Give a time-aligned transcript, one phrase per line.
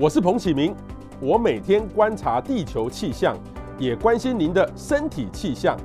[0.00, 0.72] 我是彭启明，
[1.20, 3.36] 我每天观察地球气象，
[3.80, 5.76] 也关心您的身体气象。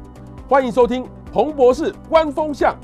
[0.47, 2.77] 欢迎收听彭博士观风向。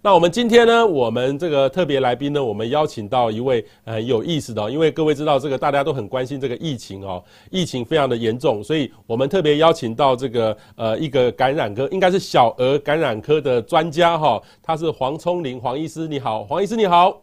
[0.00, 17.20] 那我们今天呢，我们这个特别来宾呢，我们邀请到一位很有意思的，因为各位知道这个大家都很关心这个疫情哦，疫情非常的严重，所以我们特别邀请到这个呃一个感染科，应该是小儿感染科的专家哈，他是黄聪玲黄医师，你好，黄医师你好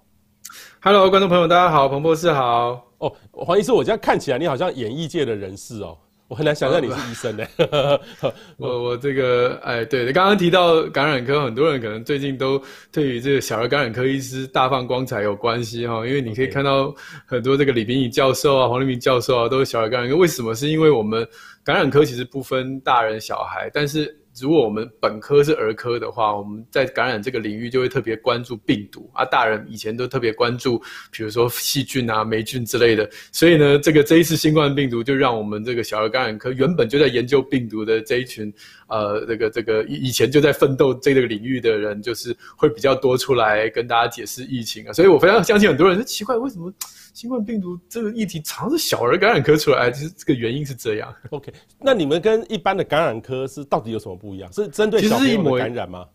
[0.83, 2.88] ，Hello，观众朋友大家好，彭博士好。
[2.99, 5.97] 哦，黄医师，我这样看起来你好像演艺界的人士哦，
[6.27, 7.43] 我很难想象你是医生呢。
[8.57, 16.93] 我我这个哎，对，刚刚提到感染科，很多人可能最近都对于这个小儿感染科医师大放光彩有关系哈，因为你可以看到
[17.25, 20.15] 很多这个李炳宇教授啊、黄立明教授啊，都是小儿感染科。
[20.15, 20.53] 为什么？
[20.53, 21.27] 是因为我们
[21.63, 24.18] 感染科其实不分大人小孩，但是。
[24.41, 29.25] 如果我们本科是儿科的话，我们在感染这个领域就会特别关注病毒啊。
[29.25, 33.09] 大人以前都特别关注，比如说细菌啊、霉菌之类的。
[33.31, 38.53] 所以呢，这个这一次新冠病毒就让我们这个小儿感染科原本就在研究病毒的这一群，
[38.89, 44.91] 呃，这个这个以以前就在奋斗这个领域的人，就是会比较多出来跟大家解释疫情啊。
[44.91, 46.73] 所以我非常相信很多人说奇怪，为什么？
[47.11, 51.13] 新冠病毒这个议题常是小儿感染科出来，其实这个原因是这样。
[51.31, 54.53] OK，那你们跟一般的感染科是到底有什么不一样？
[54.53, 56.05] 是针对小朋友的感染吗？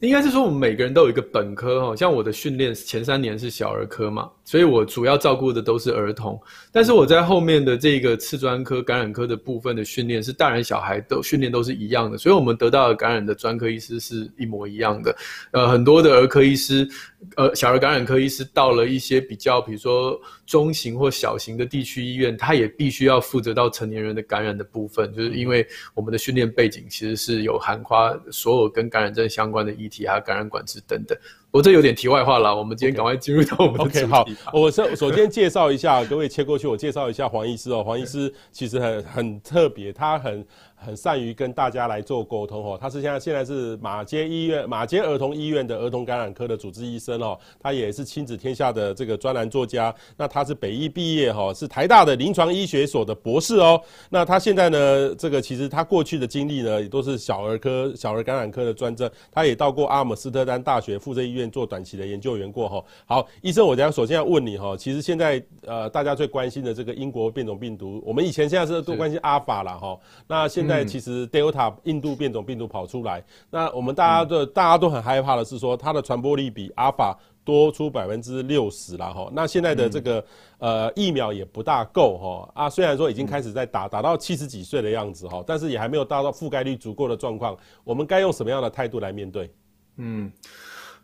[0.00, 6.40] 应该是说我们每个人都有一个本科哈，像我的训练前三年是小儿科嘛，所以我主要照顾的都是儿童。
[6.70, 15.16] 但是我在后面的这个次专科感染科的部分的训练是大人小孩都训练都是一样的，所以我们得到的感染的专科医师是一模一样的。
[15.50, 16.88] 呃，很多的儿科医师，
[17.36, 27.88] 呃，小儿感染科医师到了一些比较，比如说中型或小型的地区医院，他也必须要负责到成年人的感染的部分，就是因为我们的训练背景其实是有涵盖
[28.30, 31.18] 所有跟感染症相关的议题，还有，感染管制等等，
[31.50, 32.56] 我这有点题外话了。
[32.56, 33.98] 我们今天赶快进入到我们的主题。
[34.06, 37.82] Okay, 好，我首首先介绍一下，各位切过去，我介绍一下黄医师哦。
[37.82, 40.46] 黄医师其实很很特别，他很。
[40.78, 49.94] 很善于跟大家来做沟通哦，他是现在现在是马街医院马街儿童医院的儿童感染科的主治医生哦，他也是亲子天下的这个专栏作家。
[50.16, 53.80] 那他是北医毕业哈，是台大的临床医学所的博士哦。
[54.08, 59.10] 那他现在呢，这个其实他过去的经历呢，也都是小儿科、小儿感染科的专政。
[59.32, 62.84] 他也到过阿姆斯特丹大学附设医院做短期的研究员过哈。
[63.04, 79.30] 好，医生，我等下首先要问你哈，其实现在呃大家最关心的这个英国变种病毒，我们以前现在是都关心阿法了哈，那现在其实 Delta 印度变种病毒跑出来，那我们大家都大家都很害怕的是说，它的传播力比 Alpha 多出百分之六十了哈。
[79.32, 80.22] 那现在的这个
[80.58, 87.56] 呃疫苗也不大够哈啊，虽然说已经开始在打，打到七十几岁的样子哈，但是也还没有达到覆盖率足够的状况。
[87.84, 89.50] 我们该用什么样的态度来面对？
[89.96, 90.30] 嗯。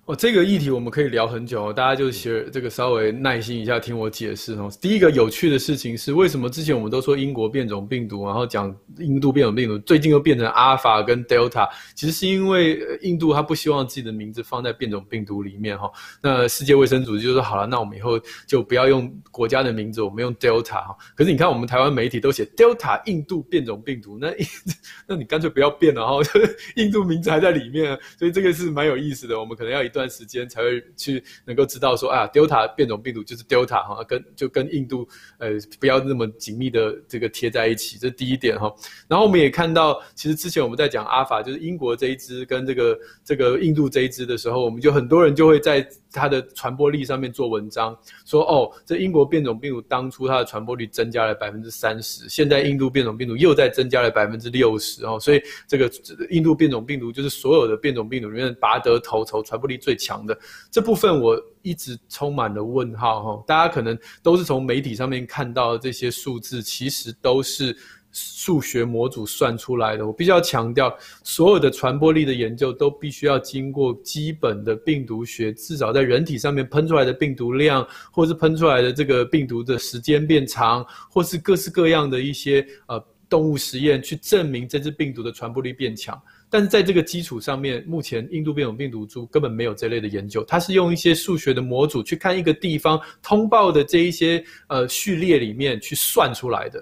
[0.06, 4.70] 哦，这个议题我们可以聊很久哦，大家就学这个稍微耐心一下听我解释哦。
[4.78, 11.66] 第一个有趣的事情是，为什么之前我们都说英国变种病毒，然后讲印度变种病毒，最近又变成阿尔法跟德尔塔？
[11.94, 15.91] 其实是因为印度他不希望自己的名字放在变种病毒里面哈。
[16.21, 20.94] 那世界卫生组织就说好了，那我们以后就不要用国家的名字，我们用 Delta 哈。
[21.16, 24.34] 可是你看我们台湾媒体都写 Delta 印度变种病毒，那
[25.09, 26.19] 那你干脆不要变了哈，
[26.76, 29.41] 印度名字还在里面，所以这个是蛮有意思的。
[29.41, 29.94] 我们可能要一。
[29.94, 35.50] 段时间才会去能够知道说啊，Delta 变种病毒就是 Delta 哈，跟就跟印度呃
[35.81, 38.75] 不要那么紧密的这个贴在一起，这是第一点哈。
[39.06, 55.91] 然后我们也看到，其实之前我们在讲阿法，就是英国这一支跟这个这个印度这一支的时候，我们就很多人就会在它的传播力上面做文章，说哦，这英国变种病毒当初它的传播率增加了百分之三十，现在印度变种病毒又在增加了百分之六十哦，所以这个
[56.31, 59.78] 印度变种病毒就是所有的变种病毒里面拔得头筹，传播力。
[59.84, 60.39] 最强的
[60.71, 63.45] 这部分，我一直充满了问号哈。
[63.47, 67.77] 大家可能都是从媒体上面看到这些数字，其实都是
[68.11, 70.06] 数学模组算出来的。
[70.06, 86.21] 我必须要强调，所有的传播力的研究都必须要经过基本的病毒学，至少在人体上面喷出来的病毒量，或是喷出来的这个病毒的时间变长，或是各式各样的一些呃动物实验，去证明这支病毒的传播力变强。
[86.54, 96.80] 但是在这个基础上面，目前印度变种病毒株根本没有这类的研究，它是用一些数学的模组去看一个地方通报的这一些呃序列里面去算出来的。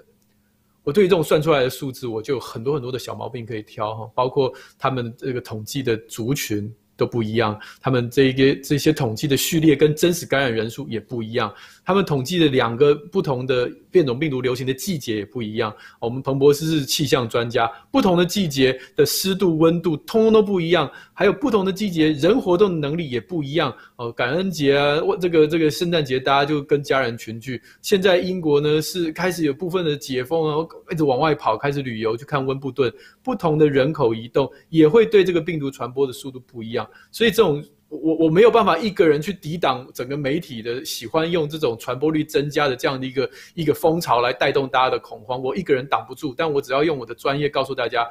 [0.83, 11.51] 我对于这种算出来的数字，我就有很多很多的小毛病可以挑哈，包括他们这个统计的族群都不一样，他们这一个这些统计的序列跟真实感染人数也不一样。
[11.85, 15.73] 他们统计的两个不同的变种病毒流行的季节也不一样。
[15.99, 23.73] 我们彭博士是气象专家，不同的季节的湿度、温度通通都不一样，还有不同的季节人活动的能力也不一样。
[23.97, 27.61] 哦，感恩节啊，这个这个圣诞节大家就跟家人群聚。
[27.81, 32.91] 现在英国呢是开始有部分的解封啊，一直往外跑，开始旅游去看温布顿。
[33.21, 37.63] 不同的人口移动也会对这个病毒传播的速度不一样，所以这种。
[38.01, 48.07] 我我没有办法一个人去抵挡整个媒体的喜欢用这种传播率增加的这样的一个一个风潮来带动大家的恐慌，我一个人挡不住，但我只要用我的专业告诉大家。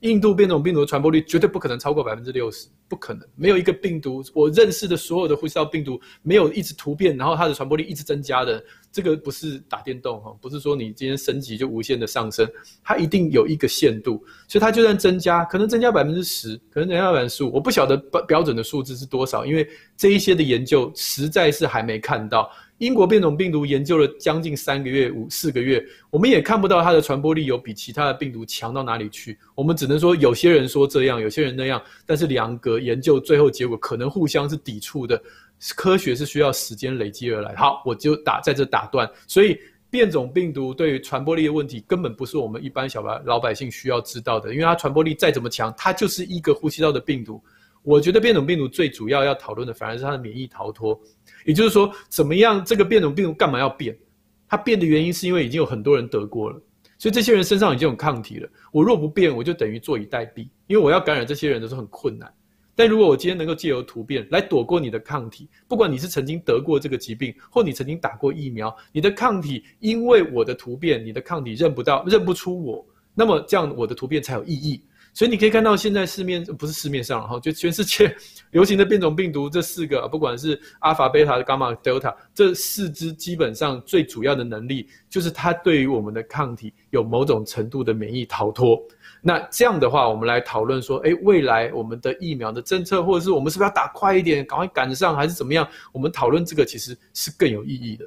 [0.00, 8.62] 印度变种病毒的传播率绝对不可能超过百分之六十，不可能，没有一个病毒，我认识的所有的呼吸道病毒没有一直突变，然后它的传播力一直增加的，
[8.92, 12.46] 这个不是打电动哈，不是说你今天升级就无限的上升，
[12.84, 19.66] 它一定有一个限度，所以它就算增加，可能增加百分之十，可能增加百分之十五，我不晓得标标准的数字是多少，因为
[19.96, 22.50] 这一些的研究实在是还没看到。
[22.78, 25.80] 英国变种病毒研究了将近三个月、五四个月，
[26.10, 29.38] 我们也看不到它的传播力有比其他的病毒强到哪里去。
[29.54, 35.22] 我们只能说，有些人说这样，有些人那样，但是两个研究最后结果可能互相是抵触的。
[35.76, 37.54] 科学是需要时间累积而来。
[37.54, 39.08] 好，我就打在这打断。
[39.28, 39.56] 所以，
[39.88, 47.40] 变种病毒对于传播力的问题，根本不是我们一般小白老百姓需要知道的，因为它传播力再怎么强，它就是一个呼吸道的病毒。
[47.84, 51.00] 我觉得变种病毒最主要要讨论的，反而是它的免疫逃脱。
[51.44, 53.96] 也就是说，怎么样这个变种病毒干嘛要变？
[54.48, 56.60] 它变的原因是因为已经有很多人得过了，
[56.98, 58.48] 所以这些人身上已经有抗体了。
[58.72, 62.32] 我若不变，我就等于坐以待毙，因为我要感染这些人的时候很困难。
[62.82, 72.84] 但如果我今天能够借由突变来躲过你的抗体，不管你是曾经得过这个疾病，或你曾经打过疫苗，你的抗体因为我的突变，你的抗体认不到、认不出我，
[73.14, 74.82] 那么这样我的突变才有意义。
[75.14, 78.12] 所以你可以看到，现在市面不是市面上哈，就全世界
[78.50, 88.82] 流行的变种病毒这四个，不管是阿尔法、贝塔、伽马、德尔塔，这四支基本上最主要的能力，就是它对于我们的抗体有某种程度的免疫逃脱。
[89.24, 95.66] 那这样的话，我们来讨论说，哎，未来我们的疫苗的政策，或者是我们是不是要打快一点，赶快赶上，还是怎么样？
[95.92, 98.04] 我们讨论这个其实是更有意义的。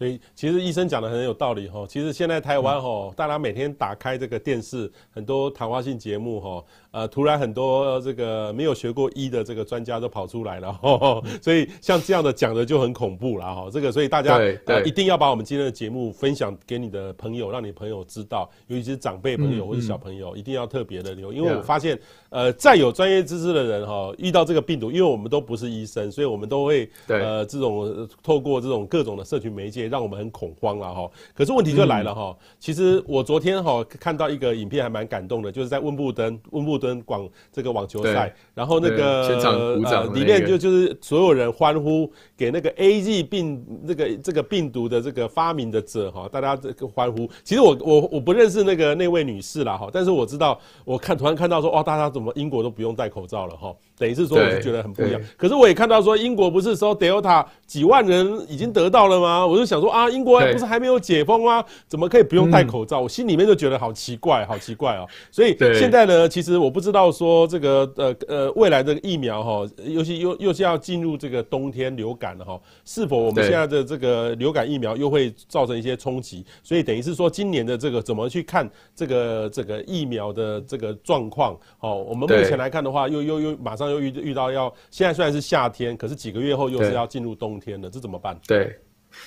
[0.00, 1.84] 对，其实医生讲的很有道理哈。
[1.86, 10.80] 其实现在台湾哈，大家每天打开这个电视，很多谈话性节目哈，呃，突然很多这个没有学过医的这个专家都跑出来了，
[11.42, 13.68] 所以像这样的讲的就很恐怖了哈。
[13.70, 22.00] 这个，所以大家呃一定要把我们今天的节目分享给你的朋友，让你朋友知道，尤其是长辈朋友或者小朋友，一定要特别的留，因为我发现
[22.30, 29.89] 呃，再有专业知识的人哈，遇到这个病毒，因为我们都不是医生，所以我们都会呃这种透过这种各种的社群媒介。
[29.90, 32.36] 让我们很恐慌了哈，可是问题就来了哈。
[32.58, 42.10] 其实我昨天哈看到一个影片还蛮感动的，就是在温布登温布登广这个网球赛，然后那个现场鼓掌，里面就就是所有人欢呼
[42.40, 47.28] 给那个 AZ 病这个这个病毒的这个发明的者哈，大家这个欢呼。
[47.44, 55.20] 其实我我我不认识那个那位女士啦哈，但是我知道我看突然看到说哦，大家怎么英国都不用戴口罩了哈，等于是说我就觉得很不一样。
[55.36, 59.44] 可是我也看到说英国不是说 Delta 几万人已经得到了吗？
[59.44, 59.80] 我就想。
[59.80, 61.64] 说啊，英国不是还没有解封吗？
[61.88, 63.00] 怎么可以不用戴口罩？
[63.00, 65.08] 嗯、我心里面就觉得好奇怪，好奇怪哦。
[65.30, 76.44] 所以现在呢，其实我不知道说这个呃呃未来的疫苗哈，尤其又又是要进入这个冬天流感了哈，是否我们现在的这个流感疫苗又会造成一些冲击？
[76.62, 81.58] 所以等于是说，今年的这个怎么去看这个这个疫苗的这个状况？
[81.80, 88.38] 哦，我们目前来看的话，又又又马上又遇遇到要现在虽然是夏天，可是几个月后又是要进入冬天了，这怎么办？
[88.46, 88.74] 对。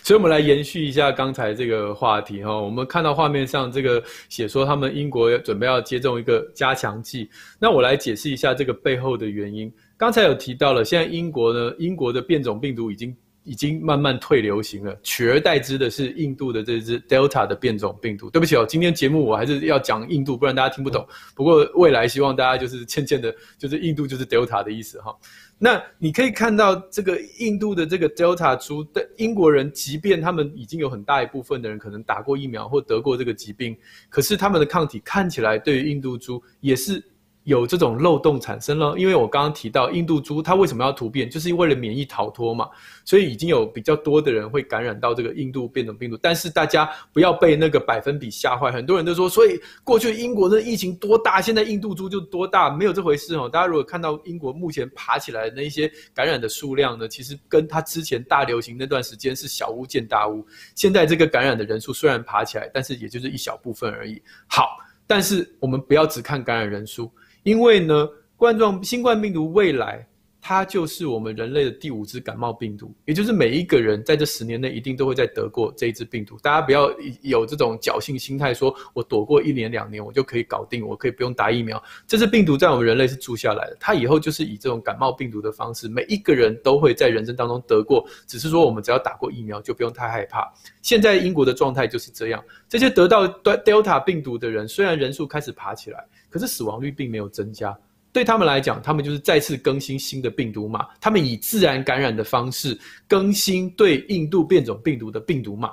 [0.01, 2.57] 所以，我们来延续一下刚才这个话题哈。
[2.57, 7.29] 我们看到画面上这个写说，他们英国准备要接种一个加强剂。
[7.59, 9.69] 那我来解释一下这个背后的原因。
[9.97, 18.29] 刚才有提到了，现在英国呢，英国的变种病毒已经已经慢慢退流行了，取而代之的是印度的这只 Delta 的变种病毒。
[18.29, 21.07] 对不起哦，今天节目我还是要讲印度，不然大家听不懂。
[21.35, 25.15] 不过未来希望大家就是渐渐的，就是印度就是 Delta 的意思哈。
[25.57, 33.77] 那你可以看到，这个印度的这个 Delta 株的英国人，即便他们已经有很大一部分的人可能打过疫苗或得过这个疾病，
[34.09, 37.01] 可是他们的抗体看起来对于印度株也是。
[37.43, 42.69] 有这种漏洞产生了，因为我刚刚提到印度猪，它为什么要突变，就是为了免疫逃脱嘛，
[43.03, 46.17] 所以已经有比较多的人会感染到这个印度变种病毒。
[46.21, 53.49] 但是大家不要被那个百分比吓坏，很多人都说，所以过去英国的疫情多大，现在印度猪就多大，没有这回事哦。
[53.49, 60.45] 大家如果看到英国目前爬起来的那些感染的数量呢，其实跟它之前大流行那段时间是小巫见大巫。
[60.75, 64.21] 现在这个感染的人数虽然爬起来，但是也就是一小部分而已。
[64.47, 67.11] 好，但是我们不要只看感染人数。
[67.43, 70.05] 因为呢，冠状新冠病毒未来
[70.45, 76.37] 它就是我们人类的第五只感冒病毒，也就是每一个人在这十年内一定都会再得过这一只病毒。
[76.41, 81.81] 大家不要有这种侥幸心态，说我躲过一年两年，我就可以搞定，我可以不用打疫苗。
[82.05, 88.05] 这只病毒在我们人类是住下来的，它以后就是以这种感冒病毒的方式，每一个人都会在人生当中得过。
[88.27, 90.53] 只是说我们只要打过疫苗，就不用太害怕。
[90.81, 97.77] 现在英国的状态就是这样，这些得到 Delta 病毒的人，虽然人数开始爬起来，可是死亡率并没有增加。
[98.11, 102.75] 对他们来讲，他们就是再次更新新的病毒码，他们以自然感染的方式
[103.07, 105.71] 更新对印度变种病毒的病毒码。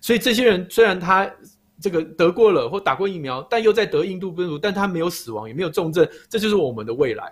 [0.00, 1.30] 所以这些人虽然他
[1.78, 7.30] 这个得过了或打过疫苗，但又在得印度病毒，但他没有死亡，也没有重症，这就是我们的未来。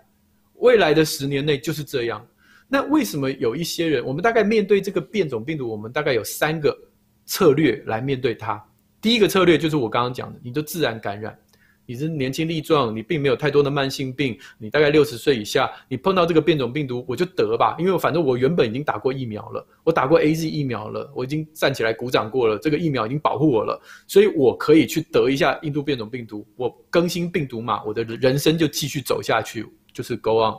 [0.57, 2.27] 未来的十年内就是这样。
[2.69, 6.77] 那为什么有一些人，我们大概面对这个变种病毒，我们大概有三个
[7.25, 8.63] 策略来面对它。
[9.01, 11.39] 第一个策略就是我刚刚讲的，你就自然感染。
[11.87, 30.55] 你是年轻力壮，你并没有太多的慢性病，你大概六十岁以下，你碰到这个变种病毒，我就得吧，因为反正我原本已经打过疫苗了，我打过 AZ 疫苗了，我已经站起来鼓掌过了，这个疫苗已经保护我了，所以我可以去得一下印度变种病毒，我更新病毒嘛，我的人生就继续走下去，就是 go on。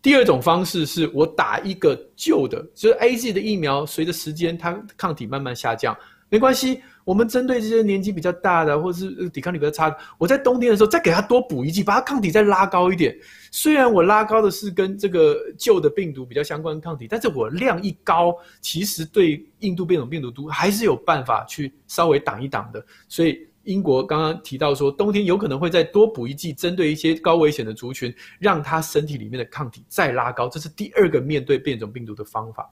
[0.00, 5.96] 第二种方式是我打一个旧的，就是 AZ 的疫苗，随着时间它抗体慢慢下降，
[6.28, 6.80] 没关系。
[7.04, 13.14] 我们针对这些年纪比较大的，或者是抵抗力比较差的，我在冬天的时候再给他多补一剂，把他抗体再拉高一点。
[13.50, 22.84] 虽然我拉高的是跟这个旧的病毒比较相关的抗体，但是我量一高，其实对印度变种病毒都还是有办法去稍微挡一挡的。
[23.08, 30.48] 所以英国刚刚提到说，冬天有可能会再多补一剂，针对一些高危险的族群，让他身体里面的抗体再拉高。
[30.48, 32.68] 这是第二个面对变种病毒的方法。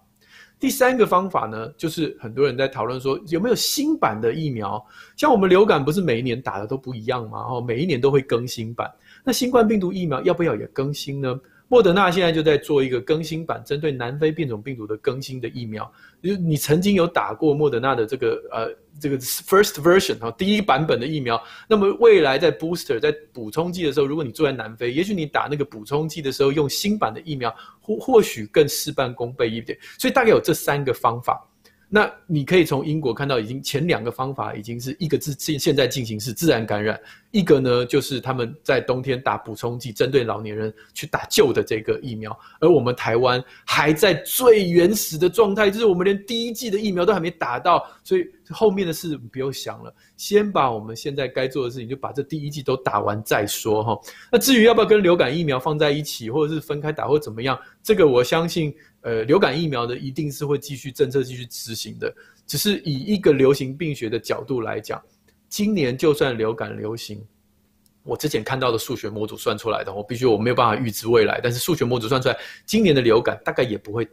[0.62, 4.80] 第三个方法呢，就是很多人在讨论说，有没有新版的疫苗？
[5.16, 7.40] 像我们流感不是每一年打的都不一样吗？
[7.50, 8.88] 哦，每一年都会更新版。
[9.24, 11.40] 那新冠病毒疫苗要不要也更新呢？
[11.72, 15.90] 莫德纳现在就在做一个更新版，针对南非变种病毒的更新的疫苗。
[16.22, 18.68] 就你曾经有打过莫德纳的这个呃
[19.00, 27.50] 这个 first version 哈，第一版本的疫苗，那么未来在 booster 在补充剂的时候，如果你住在南非，也许你打那个补充剂的时候用新版的疫苗，
[27.80, 29.78] 或或许更事半功倍一点。
[29.98, 31.42] 所以大概有这三个方法。
[31.94, 36.98] 那你可以从英国看到，已经前两个方法已经是一个自现现在进行是自然感染，
[37.32, 54.00] 一个呢就是他们在冬天打补充剂，针对老年人去打旧的这个疫苗，而我们台湾还在最原始的状态，就是我们连第一剂的疫苗都还没打到，所以后面的事不用想了，先把我们现在该做的事情，就把这第一季都打完再说哈。
[54.30, 58.74] 那至于要不要跟流感疫苗放在一起，或者是分开打或怎么样，这个我相信。
[59.04, 62.14] 呃，流感疫苗的一定是会继续政策继续执行的，
[62.46, 65.02] 只是以一个流行病学的角度来讲，
[65.48, 67.20] 今年就算流感流行，
[68.04, 74.08] 我之前看到的数学模组算出来的，我必须我没有办法预知未来，但是数学模组算出来，今年的流感大概也不会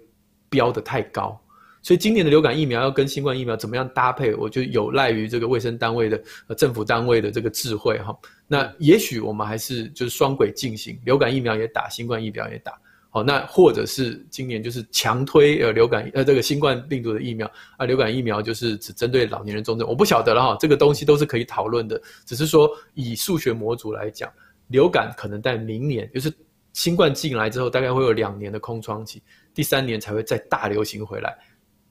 [0.50, 1.39] 飙得太高，
[1.81, 8.15] 所以今年的流感疫苗要跟新冠疫苗怎么样搭配，我就有赖于这个卫生单位的呃政府单位的这个智慧哈。
[8.48, 12.74] 那也许我们还是就是双轨进行，流感疫苗也打，新冠疫苗也打。
[13.12, 24.31] 好，那或者是今年就是强推呃流感呃这个新冠病毒的疫苗啊，流感疫苗就是只针对老年人重症，我不晓得了哈，这个东西都是可以讨论的，只是说以数学模组来讲，
[24.67, 26.31] 流感可能在明年，就是
[26.74, 29.24] 新冠进来之后，大概会有两年的空窗期，
[29.55, 31.36] 第三年才会再大流行回来。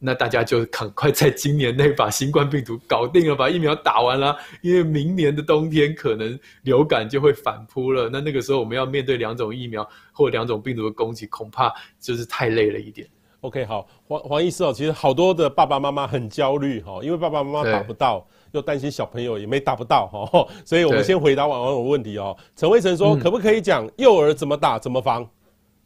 [0.00, 8.09] 那大家就赶快在今年内把新冠病毒搞定了，把疫苗打完了，因为明年的冬天可能流感就会反扑了。
[8.09, 13.09] 那那个时候我们要面对两种疫苗或两种病毒的攻击，恐怕就是太累了一点。
[13.40, 22.37] OK，好，黄黄医师哦，其实好多的爸爸妈妈很焦虑哈，因为爸爸妈妈打不到，又担心小朋友也没打不到哈，所以我们先回答网友问题哦。
[22.57, 25.28] 陈威成说，可不可以讲幼儿怎么打怎么防？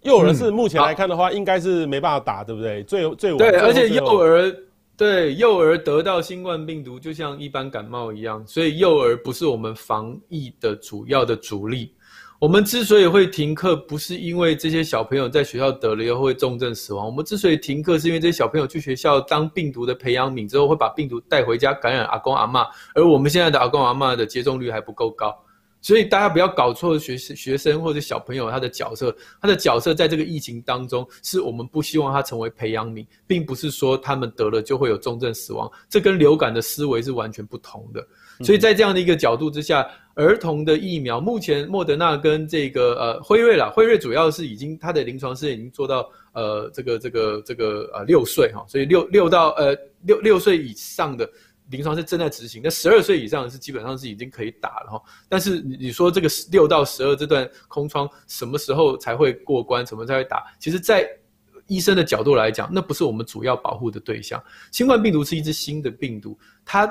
[0.02, 2.82] 幼儿是目前来看的话，应该是没办法打，对不对？
[2.84, 3.38] 最最晚。
[3.38, 4.54] 对，而且幼儿
[4.96, 11.94] 对幼儿得到新冠病毒，就像一般感冒一样，所以幼儿不是我们防疫的主要的主力。
[12.38, 17.06] 我们之所以会停课，不是因为这些小朋友在学校得了以后会重症死亡。
[17.06, 22.66] 我们之所以停课，是因为这些小朋友去学校当病毒的培养皿之后，会把病毒带回家感染阿公阿妈，
[22.96, 25.32] 而我们现在的阿公阿妈的接种率还不够高。
[25.82, 38.06] 所以大家不要搞错学学生或者小朋友他的角色，他的角色在这个疫情当中，是我们不希望他成为培养皿，并不是说他们得了就会有重症死亡，这跟流感的思维是完全不同的。
[38.44, 51.28] 所以在这样的一个角度之下，儿童的疫苗目前莫德纳跟这个呃辉瑞啦，辉瑞主要是已经他的临床试验已经做到呃这个这个这个呃六岁哈，所以六六到呃六六岁以上的。
[51.70, 52.60] 临床是正在执行。
[52.62, 55.02] 那十二岁以上是基本上是已经可以打了哈。
[55.28, 59.86] 但是你你说这个六到十二这段空窗什么时候才会过关？
[59.86, 60.44] 什么才会打？
[60.58, 61.08] 其实，在
[61.66, 64.42] 医生的角度来讲，那不是我们主要保护的对象。
[64.70, 66.86] 新冠病毒是一只新的病毒，它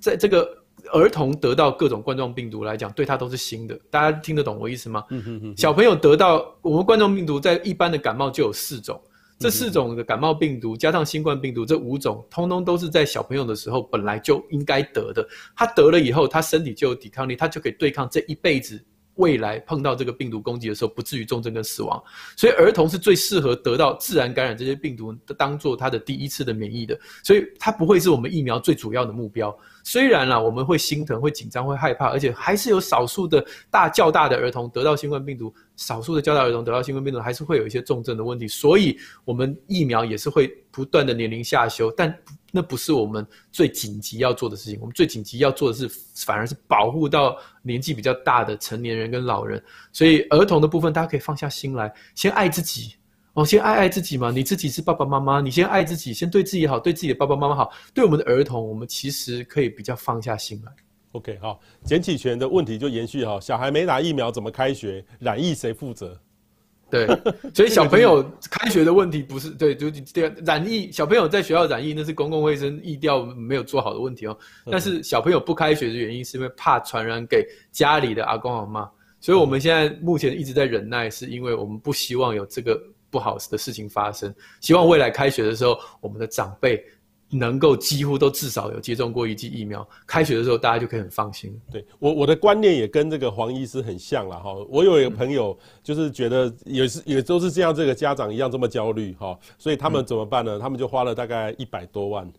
[0.00, 0.48] 在这个
[0.92, 3.78] 儿童得到各种冠状病毒来讲，对它都是新的。
[3.90, 5.04] 大家听得懂我意思吗？
[5.08, 5.56] 嗯哼哼。
[5.56, 9.00] 小朋友得到我们冠状病毒，在一般的感冒就有四种。
[9.40, 15.26] 这四种的感冒病毒加上新冠病毒，这五种通通都是在小朋友的时候本来就应该得的。
[15.56, 18.84] 他得了以后，他身体就有抵抗力，他就可以对抗这一辈子。
[19.20, 22.02] 未来碰到这个病毒攻击的时候，不至于重症跟死亡。
[22.36, 26.98] 所以儿童是最适合得到自然感染这些病毒，当做他的第一次的免疫的。
[27.22, 29.56] 所以他不会是我们疫苗最主要的目标。
[29.84, 38.46] 虽然啦，我们会心疼、会紧张、会害怕，而且还是有少数的大较大的儿童得到新冠病毒，少数的较大儿童得到新冠病毒，还是会有一些重症的问题。
[38.48, 42.14] 所以，我们疫苗也是会不断的年龄下修，但
[42.52, 44.78] 那不是我们最紧急要做的事情。
[44.80, 45.88] 我们最紧急要做的是，
[46.26, 49.62] 反而是保护到年纪比较大的成年人跟老人。
[49.92, 52.94] 所以，儿童的部分大家可以放下心来，先爱自己。
[53.34, 60.72] 哦，先爱爱自己嘛，你自己是爸爸妈妈，你先爱自己，先对自己好，对自己的爸爸妈妈好，对我们的儿童，我们其实可以比较放下心来。
[61.12, 65.04] OK，好，简启权的问题就延续哈，小孩没打疫苗怎么开学？
[65.20, 66.20] 染疫谁负责？
[66.90, 67.06] 对，
[67.54, 74.36] 所以小朋友开学的问题不是对，就对染疫，小朋友在学校染疫那是公共卫生疫调没有做好的问题哦。
[74.70, 82.80] 但是小朋友不开学的原因是因为怕传染给家里的阿公阿妈，所以我们现在目前一直在忍耐，是因为我们不希望有这个。
[83.12, 86.80] 不好的事情发生，希望未来开学的时候，我们的长辈
[87.30, 89.86] 能够几乎都至少有接种过一剂疫苗。
[90.06, 91.58] 开学的时候，大家就可以很放心。
[91.70, 94.54] 对，我我的观念也跟这个黄医师很像了哈。
[94.68, 100.58] 我有一个朋友，就是觉得也是也都是这样，这个家长一样这么焦虑哈，所以他们怎么办呢？
[100.58, 102.30] 他们就花了大概一百多万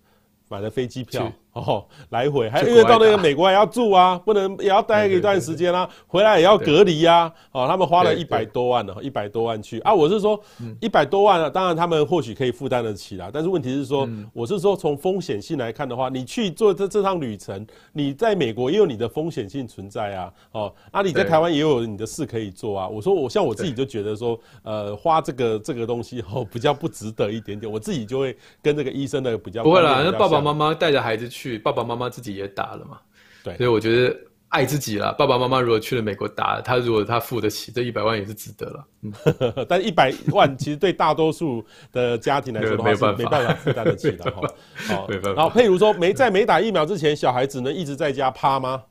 [0.50, 1.32] 买了飞机票。
[1.54, 7.34] 哦，来回还因为到那个美国还要住啊，不能也要待一段时间啊，回来也要隔离呀、啊。
[7.52, 9.94] 哦，他们花了一百多万呢，一百多万去啊。
[9.94, 10.40] 我是说，
[10.80, 13.30] 一百多万啊，当然他们或许可以负担得起啦。
[13.34, 20.32] 但是问题是说，我是说从风险性来看的话，你去做这这趟旅程，你在美国也有你的风险性存在啊。
[20.54, 22.88] 哦，啊，你在台湾也有你的事可以做啊。
[22.88, 27.70] 我说我像我自己就觉得说，呃，花这个这个东西哦比较不值得一点点。
[27.70, 30.02] 我自己就会跟这个医生的比较不会啦。
[30.06, 31.41] 那爸爸妈妈带着孩子去。
[31.42, 33.00] 去爸爸妈妈自己也打了嘛，
[33.44, 34.16] 对，所以我觉得
[34.50, 35.12] 爱自己啦。
[35.18, 38.88] 爸爸妈妈如果去了美国打，他如果他付得起这一百万也是值得了。
[39.02, 39.12] 嗯，
[39.68, 44.42] 但一百万其实对大多数的家庭来说的话 是没办法负担得起的哈。
[44.96, 45.42] 好，没办法。
[45.42, 48.84] 然后譬如说没在没打疫苗之前，小孩只能一直在家趴吗？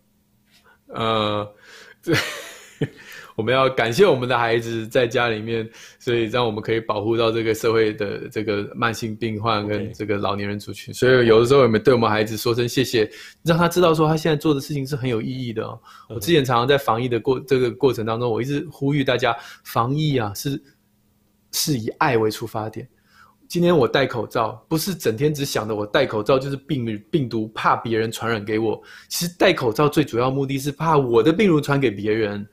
[0.88, 1.54] 呃，
[2.02, 2.16] 对。
[3.40, 5.66] 我们要感谢我们的孩子在家里面，
[5.98, 10.92] 所以让我们可以保护到这个社会的这个慢性病患跟这个老年人族群。
[10.92, 13.10] 所以有的时候我们对我们孩子说声谢谢，
[13.42, 15.80] 让他知道说他现在做的事情是很有意义的哦。
[16.10, 20.62] 我之前常常在防疫的过这个过程当中，我一直呼吁大家，防疫啊是
[21.52, 22.86] 是以爱为出发点。
[23.48, 28.78] 今天我戴口罩，不是整天只想着我戴口罩就是病病毒，怕别人传染给我。
[29.08, 32.46] 其实戴口罩最主要目的是怕我的病毒传给别人。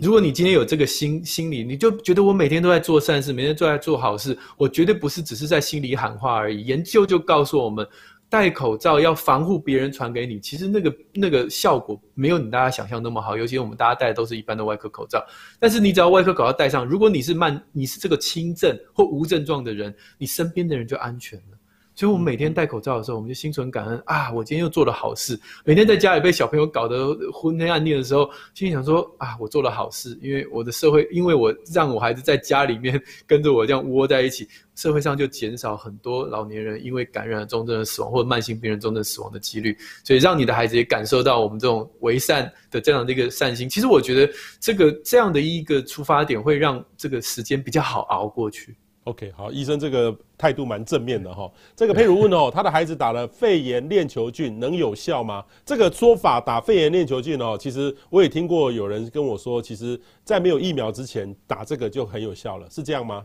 [0.00, 6.64] 如果你今天有这个心心理，你就觉得我每天都在做善事，每天都在做好事，我绝对不是只是在心里喊话而已。
[6.64, 7.84] 研究就告诉我们，
[8.28, 13.36] 戴口罩要防护别人传给你，其实那个那个效果没有你大家想象那么好。
[13.36, 15.20] 尤其我们大家戴的都是一般的外科口罩，
[15.58, 21.58] 但是你只要外科口罩戴上，如果你是慢，你是这个轻症或无症状的人，你身边的人就安全了。
[22.00, 24.32] 所以，我们每天戴口罩的时候，我们就心存感恩啊！
[24.32, 25.38] 我今天又做了好事。
[25.66, 39.76] 每天在家里被小朋友搞得昏天暗地的时候，心里想说啊，我做了好事，因为我的社会，因为我让我孩子在家里面跟着我这样窝在一起，社会上就减少很多老年人因为感染了重症的死亡或者慢性病人重症死亡的几率。
[40.02, 43.68] 所以，让你的孩子也感受到我们这种为善的这样的一个善心。
[43.68, 48.74] 其实，我觉得这个这样的一个出发点，会让这个时间比较好熬过去。
[49.04, 51.50] OK，好，医生这个态度蛮正面的哈。
[51.74, 55.42] 这个佩如问哦，他的孩子打了肺炎链球菌能有效吗？
[55.64, 63.24] 这个说法打肺炎链球菌哦，其实我也听过有人跟我说，其实在没有疫苗之前打这个就很有效了，是这样吗？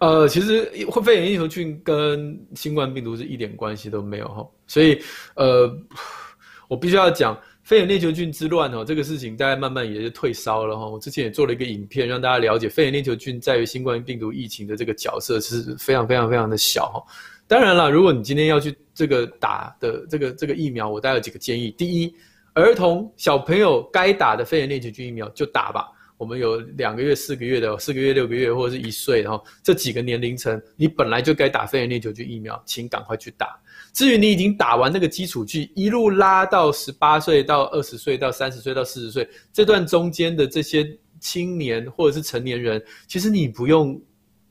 [0.00, 0.64] 呃，其实
[1.04, 5.00] 肺炎链球菌跟新冠病毒是一点关系都没有哈，所以
[5.36, 5.72] 呃，
[6.68, 7.38] 我必须要讲。
[7.64, 10.86] 肺炎链球菌之乱哦，这个事情大概慢慢也就退烧了哈。
[10.86, 17.02] 我之前也做了一个影片，让大家了解肺炎链球菌在于新冠病毒疫情的这个角色是非常非常非常的小哈。
[17.46, 22.14] 当然了，如果你今天要去这个打的这个这个疫苗，我大概有几个建议：第一，
[22.52, 25.90] 儿童小朋友该打的肺炎链球菌疫苗就打吧。
[26.16, 33.58] 我们有两个月、四个月的，四个月、六个月，或者是一岁，然后这几个年龄层，你本来就该打肺炎链球菌疫苗，请赶快去打。
[33.92, 40.86] 至于你已经打完那个基础剂，一路拉到十八岁到二十岁到三十岁到四十岁这段中间的这些
[41.20, 44.00] 青年或者是成年人，其实你不用。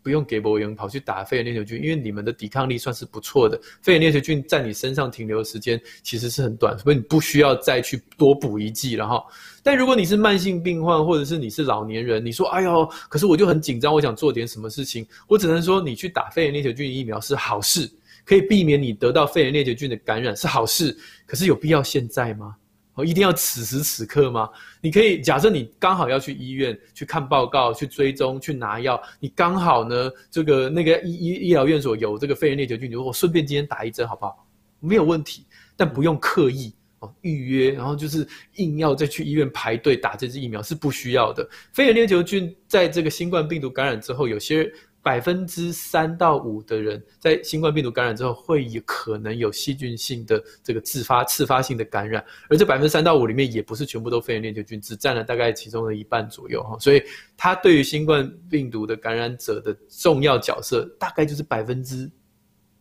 [0.03, 3.59] 不用给博人跑去打肺炎链球菌，因为你们的抵抗力算是不错的。
[3.81, 8.95] 肺炎链球菌在你身上停留的时间其实是很短，所以你不需要再去多补一剂。
[8.95, 9.23] 了哈，
[9.63, 17.89] 但如果你是慢性病患，或者是你是老年人，你说：“哎呦，可是我就很紧张，我想做点什么事情。”我只能说，你去打肺炎链球菌疫苗是好事，
[18.25, 20.95] 可以避免你得到肺炎链球菌的感染是好事。
[21.25, 22.55] 可是有必要现在吗？
[22.95, 24.47] 哦，一定要此时此刻吗？
[24.79, 34.47] 你可以假设你刚好要去医院去看报告、去追踪、去拿药，你刚好呢，这个那个医医医疗院所有这个肺炎链球菌，你说我顺便今天打一针好不好？
[34.79, 38.27] 没有问题，但不用刻意哦预约，然后就是
[38.57, 41.47] 硬要再去医院排队打这支疫苗是不需要的。
[41.71, 44.71] 肺炎链球菌在这个新冠病毒感染之后，有些。
[45.03, 56.77] 百分之三到五的人在新冠病毒感染之后，会有可能有细菌性的这个自发、次发性的感染，而这百分之三到五里面，也不是全部都肺炎链球菌，只占了大概其中的一半左右哈。
[56.79, 57.03] 所以，
[57.35, 62.09] 它对于新冠病毒的感染者的重要角色，大概就是百分之。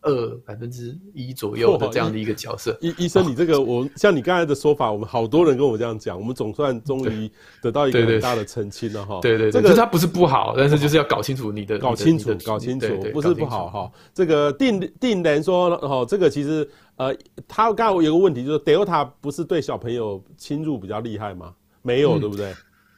[0.02, 9.20] 二百分之一左右的这样的一个角色，医医生，你这个 我像你刚才的说法，我们好多人跟我这样讲，我们总算终于得到一个很大的澄清了哈。
[9.22, 13.92] 对对，这个它不是不好，但是就是要搞清楚你的，搞清楚，搞清楚，不是不好哈。
[14.12, 17.14] 这个定定人说哈，这个其实呃，
[17.46, 21.54] 他刚刚有个问题，就是 Delta 不是对小朋友侵入比较厉害吗？
[21.82, 22.52] 没有，对不对？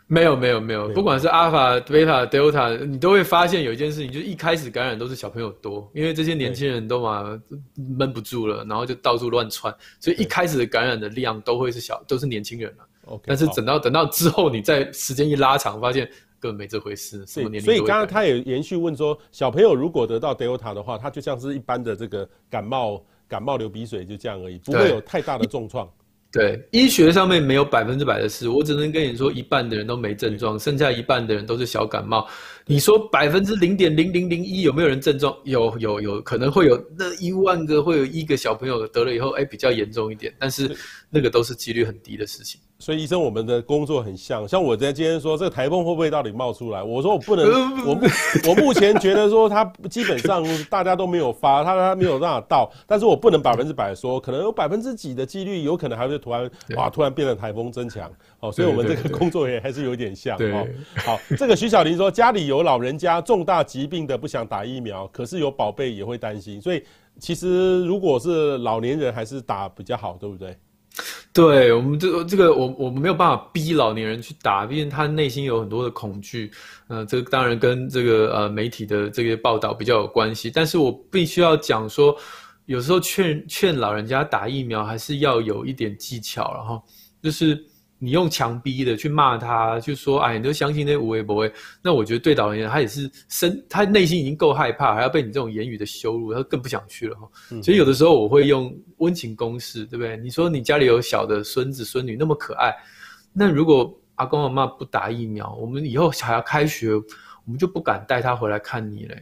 [0.06, 7.40] 没有没有没有，不管是 Alpha、Beta、Delta，，你都会发现有一件事情，就是一开始感染都是小朋友多，因为这些年轻人都嘛
[7.74, 13.20] 闷不住了，然后就到处乱窜，所以一开始的感染的量都会是小，都是年轻人了。
[13.24, 16.06] 但是等到等到之后，你在时间一拉长，发现
[16.38, 17.62] 根本没这回事，什么年龄。
[17.62, 25.90] 所以刚刚他也延续问说，小朋友如果得到 delta 的话，他就像是一般的这个感冒、感冒流鼻水就这样而已，不会有太大的重创。
[26.34, 32.28] 对，医学上面没有百分之百的事，我只能跟你说，一半的人都没症状，剩下一半的人都是小感冒。
[32.66, 35.32] 你说百分之零点零零零一有没有人症状？
[35.44, 40.76] 有有有，可能会有那一万个会有一个小朋友得了以后，哎，比较严重一点，但是
[41.08, 42.60] 那个都是几率很低的事情。
[42.84, 46.82] 所以医生，我们的工作很像，像我在今天说这个台风会不会到底冒出来？
[46.82, 47.46] 我说我不能，
[47.88, 48.06] 我目
[48.46, 58.12] 我目前觉得说它基本上大家都没有发，它它没有办法到，但是我不能百分之百说，可能有百分之几的几率，有可能还会突然哇突然变成台风增强。
[58.40, 60.36] 哦，所以我们这个工作也还是有点像。
[60.36, 66.84] 哦，好，这个徐小林说家里有老人家重大疾病的不想打疫苗，可是有宝贝也会担心，所以
[67.18, 70.54] 其实如果是老年人还是打比较好，对不对？
[71.32, 76.50] 对，我们这这个我我们没有办法逼老年人去打，毕竟他内心有很多的恐惧。
[76.88, 82.16] 嗯，这个当然跟这个呃媒体的这个报道比较有关系，但是我必须要讲说，
[82.66, 86.82] 有时候劝劝老人家打疫苗还是要有一点技巧，然后
[87.22, 87.64] 就是。
[88.04, 97.26] 你用强逼的去骂他，就说哎，你都相信那无为不为，那我觉得对导演他也是生，他内心已经够害怕，还要被你这种言语的羞辱，他更不想去了哈。
[97.50, 100.18] 嗯、所以有的时候我会用温情攻势，对不对？
[100.18, 102.70] 你说你家里有小的孙子孙女那么可爱，
[103.32, 109.16] 那如果阿公阿妈不打疫苗，我们以后小孩要开学，我们就不敢带他回来看你嘞，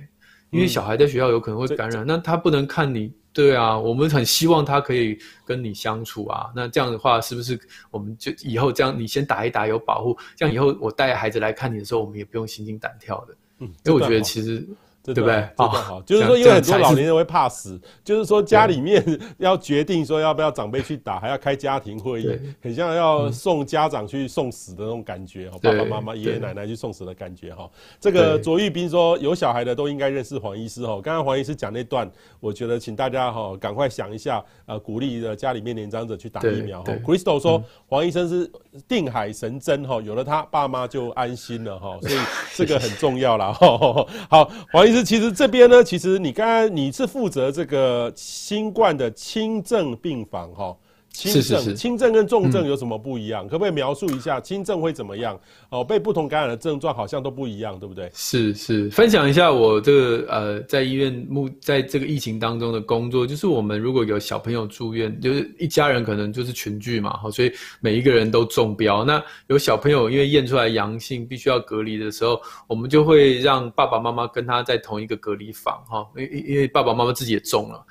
[0.50, 3.12] 因为小孩在学校有可能会感染，嗯、那他不能看你。
[3.32, 6.50] 对啊，我们很希望他可以跟你相处啊。
[6.54, 7.58] 那这样的话，是不是
[7.90, 13.34] 我们就以后这样，你先打一打有保护，这样以后我带孩子来看你的时候，我们也不用心惊胆跳的。
[13.58, 14.66] 嗯，因为我觉得其实。
[15.04, 15.48] 对不对？
[15.56, 19.04] 好，好，就是说，因为很多老年人会怕死，就是说家里面
[19.38, 27.68] 要决定说要不要长辈去打，还要开家庭会议，很像要送家长去送死的那种感觉，爸爸妈妈、爷爷奶奶去送死的感觉哈。
[27.98, 31.00] 这个卓玉斌说，有小孩的都应该认识黄医师哈。
[31.02, 36.92] 刚刚黄医师讲那段，我觉得请大家哈赶快想一下，呃，鼓励的家里面年长者去打疫苗哈。
[37.04, 38.48] Crystal 说，黄医生是
[38.86, 42.20] 定海神针哈，有了他爸妈就安心了哈，所以
[42.54, 44.06] 这个很重要了哈。
[44.30, 44.91] 好，黄医。
[44.92, 50.76] 其实，其实这边呢，其实你刚刚你是负责这个新冠的轻症病房哈。
[51.12, 53.44] 轻症、是是是轻症跟重症有什么不一样？
[53.44, 55.38] 嗯、可不可以描述一下轻症会怎么样？
[55.68, 58.10] 哦，被不同感染的症状好像都不一样，对不对？
[58.14, 69.04] 是是，分享一下我这个呃，在医院目在这个疫情当中的工作，就是我们如果有小朋友住院，就是一家人可能就是群聚嘛，哈，所以每一个人都中标。
[69.04, 77.84] 那有小朋友因为验出来阳性，必须要隔离的时候，我们就会让爸爸妈妈跟他在同一个隔离房，哈，因因因为爸爸妈妈自己也中了。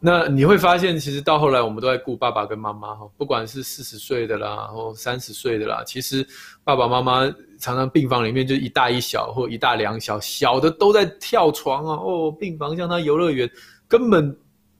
[0.00, 6.24] 那你会发现，其实到后来我们都在顾爸爸跟妈妈哈，不管是四十岁的啦，或三十岁的啦，其实
[6.62, 7.26] 爸爸妈妈
[7.58, 13.50] 常常病房里面就一大一小或一大两小，小的都在跳床啊，哦，病房像他游乐园，
[13.88, 14.36] 根本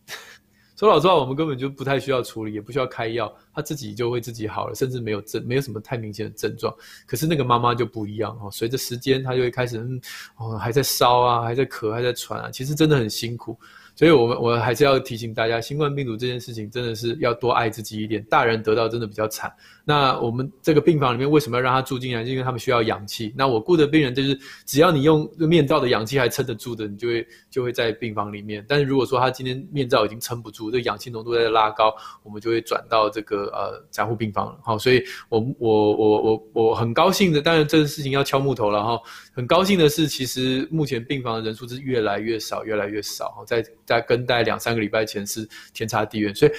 [0.78, 6.72] 说老实话，我们根本就不太需要处理，也不需要开药，他自己就会自己好了，甚至没有症，没有什么太明显的症状。
[7.06, 10.00] 可是那个妈妈就不一样哦，随着时间，她就会开始嗯，
[10.36, 13.58] 哦，还在烧啊，还在咳，还在喘啊，其实真的很辛苦。
[13.98, 18.22] 所以，我们我还是要提醒大家，新冠病毒这件事情真的是要多爱自己一点。
[18.30, 19.52] 大人得到真的比较惨。
[19.84, 22.24] 那我们这个病房里面为什么要让他住进来？
[22.24, 23.34] 是因为他们需要氧气。
[23.36, 28.64] 那我雇的病人就是，只要你用面罩的氧气还撑得住的，你就会就会在病房里面。
[28.68, 34.60] 但是如果说他今天面罩已经撑不住，这个氧气浓度在拉高，我们就会转到这个呃加护病房了。
[34.62, 38.96] 好，所以我我我我我很高兴的，当然这个事情要敲木头了哈。
[39.32, 43.42] 很高兴的是，其实目前病房的人数是越来越少，越来越少。
[43.44, 46.52] 在在跟大概两三个礼拜前是天差地远，所以，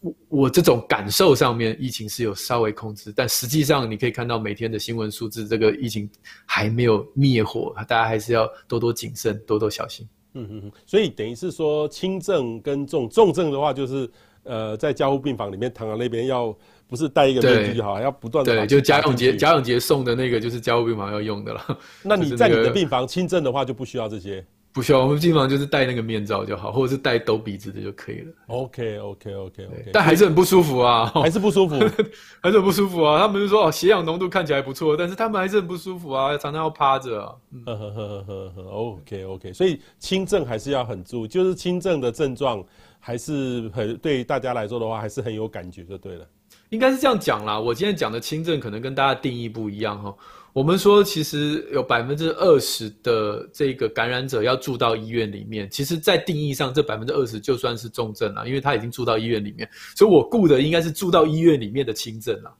[0.00, 6.08] 我我这种感受上面，疫情是有稍微控制，但实际上你可以看到每天的新闻数字，这个疫情
[6.46, 10.08] 还没有灭火，大家还是要多多谨慎，多多小心。
[10.34, 10.72] 嗯嗯嗯。
[10.86, 14.08] 所以等于是说，轻症跟重重症的话，就是
[14.44, 21.78] 呃，在加护病房里面躺在那边，要不是戴一个面具哈，要不断的对，就贾永杰贾永杰送的那个，就是加护病房要用的了。
[22.04, 24.46] 那你在你的病房轻症的话，就不需要这些。
[24.72, 28.32] 不需要，我们基本上就是戴那个面罩就好，或者是戴兜鼻子的就可以了。
[28.46, 29.90] Okay, okay, okay, okay.
[29.92, 31.74] 但还是很不舒服啊， 还是不舒服，
[32.40, 33.18] 还是很不舒服啊。
[33.18, 37.34] 他们就说哦，血氧浓度看起来不错，但是他们还是很不舒服啊，常常要趴着、啊。
[37.66, 42.62] 呵呵呵呵呵，OK，OK，所以轻症还是要很注意，就是轻症的症状
[43.00, 46.26] 还是很对大家来说的话，还是很有感觉就对了。
[46.70, 50.14] 应该是这样讲啦，我今天讲的轻症可能跟大家定义不一样哈。
[50.58, 55.70] 我们说，其实有百分之二十的这个感染者要住到医院里面。
[55.70, 59.70] 其实，在定义上，这百分之二十就算是重症了，因为他已经住到医院里面。
[59.94, 62.52] 所以我顾的应该是住到医院里面的轻症了，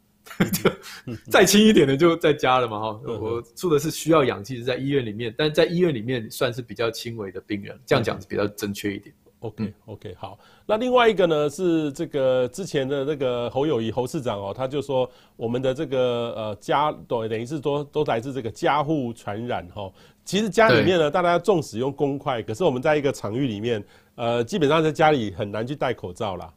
[1.29, 3.01] 再轻一点的就在家了嘛哈。
[3.05, 9.13] 我住的是需要氧气，是在医院里面，但在医院里面算是比较轻微的病人，这样讲是比较正确一点。
[9.41, 19.89] OK OK 好，那另外一个呢是这个之前的那个侯友谊侯市长哦，他就说我们的这个呃家对等于是都都来自这个家户传染哈。
[20.25, 23.83] 其实家里面呢，大家重使用公筷，可是我们在一个场域里面，
[24.17, 26.53] 呃，基本上在家里很难去戴口罩啦，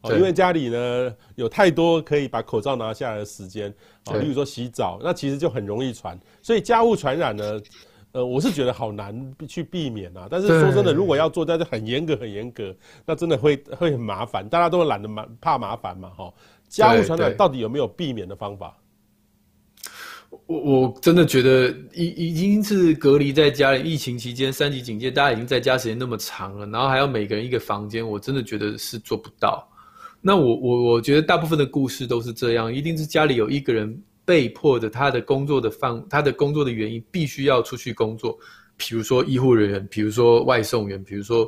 [0.00, 3.72] 哦，因为家里呢有太多可以把口罩拿下来的时间。
[4.06, 7.60] 啊，例如说洗澡，那其实就很容易传，所以家户传染呢。
[8.12, 10.28] 呃，我是觉得好难去避免啊。
[10.30, 12.74] 但是说真的，如果要做，但是很严格，很严格，
[13.06, 14.46] 那真的会会很麻烦。
[14.46, 16.32] 大家都懒得麻怕麻烦嘛，哈。
[16.68, 18.76] 家务传染到底有没有避免的方法？
[20.46, 29.66] 我我真的觉得已已经是隔离在家里，疫情期间三级警戒，大家已经在家时间那么长了，然后还要每个人一个房间，我真的觉得是做不到。
[30.20, 34.02] 那我我我觉得大部分的故事都是这样，一定是家里有一个人。
[34.24, 38.38] 被迫的，他的工作的范，他的工作的原因，必须要出去工作。
[38.76, 41.46] 比如说医护人员，比如说外送员，比如说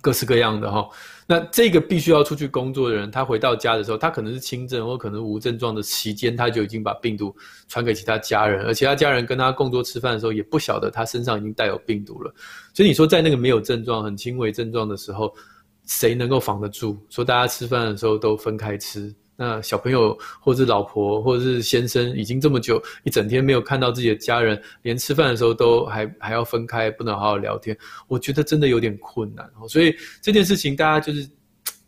[0.00, 0.88] 各式各样的哈。
[1.26, 7.32] 那这个必须要出去工作的人，他回到家的时候，他可能是轻症或可能无症状的期间，他就已经把病毒
[7.68, 12.34] 传给其他家人，而其他家人跟他共桌吃饭的时候，也不晓得他身上已经带有病毒了。
[12.74, 15.32] 所以你说，在那个没有症状、很轻微症状的时候，
[15.86, 16.98] 谁能够防得住？
[17.10, 19.14] 说大家吃饭的时候都分开吃。
[19.42, 27.74] 那小朋友，或者是老婆，或者是先生，已经这么久一整天没有看到自己的家人，连吃饭的时候都还还要分开，不能好好聊天。
[28.06, 29.50] 我觉得真的有点困难。
[29.66, 31.26] 所以这件事情，大家就是，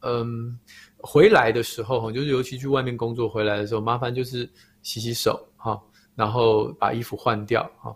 [0.01, 0.59] 嗯，
[0.97, 4.49] 回来的时候，就是尤其去外面工作回来的时候，麻烦就是
[4.81, 5.79] 洗洗手哈，
[6.17, 7.95] 然后把衣服换掉哈。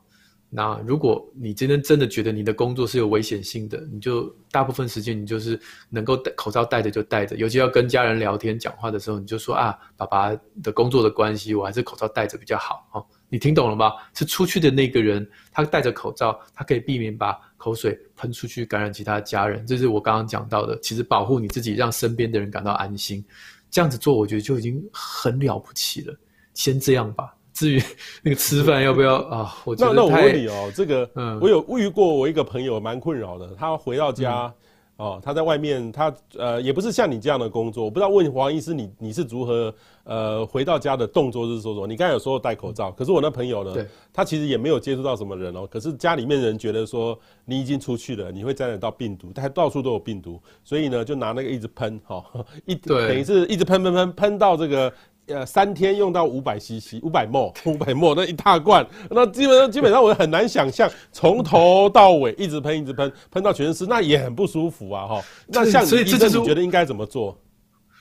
[0.59, 13.05] 那如果你今天真的觉得你的工作是有危险性的，你就大部分时间你就是能够戴口罩戴着就戴着，尤其要跟家人聊天讲话的时候，你就说啊，爸爸的工作的关系，我还是口罩戴着比较好哦。
[13.29, 13.93] 你听懂了吗？
[14.15, 19.67] 是出去的那个人，他戴着口罩，他可以避免把口水喷出去感染其他家人。
[19.67, 23.23] 这是我刚刚讲到的，其实保护你自己，让身边的人感到安心，
[23.71, 26.19] 这样子做，我觉得就已经很了不起了。
[26.55, 27.36] 先这样吧。
[27.57, 27.83] 至于
[28.23, 29.57] 那个吃饭要不要 啊？
[29.65, 34.53] 我那那我问你哦，这个，嗯，我有遇过我一个朋友蛮困扰的，他回到家，
[34.99, 41.87] 嗯、哦，他在外面，他呃也不是像你这样的工作，我不知道问黄医师你你是如何呃回到家的动作是说说？
[41.87, 54.93] 你刚才有说戴口罩，可是我那朋友呢，他其实也没有接触到什么人哦，可是家里面人觉得说你已经出去了，你会沾染到病毒，他到处都有病毒，所以呢就拿那个一直喷，哈、哦， 一等于是一直喷喷喷喷到这个。
[55.29, 65.23] 呃三天用到五百 CC，五百 ml，五百 ml 那一大罐，那基本上基本上我很难想象从头到尾一直喷一直喷，喷到全身是，那也很不舒服啊哈。
[65.49, 67.39] 那像你医生，你觉得应该怎么做？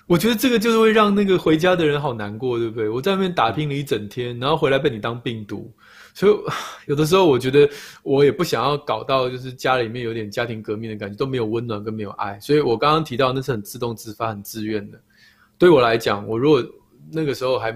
[0.08, 2.88] 我觉得这个就是会让那个回家的人好难过，对不对？
[2.88, 5.74] 我在外面打拼了一整天，然后回来被你当病毒，
[6.14, 6.34] 所以
[6.86, 7.68] 有的时候我觉得
[8.04, 12.40] 我也不想要搞到就是家里面有点家庭革命的感觉，都没有温暖跟没有爱。
[12.40, 15.00] 所以我刚刚提到那是很自动自发、很自愿的。
[15.58, 16.64] 对我来讲，我如果
[17.12, 17.76] 那个时候还，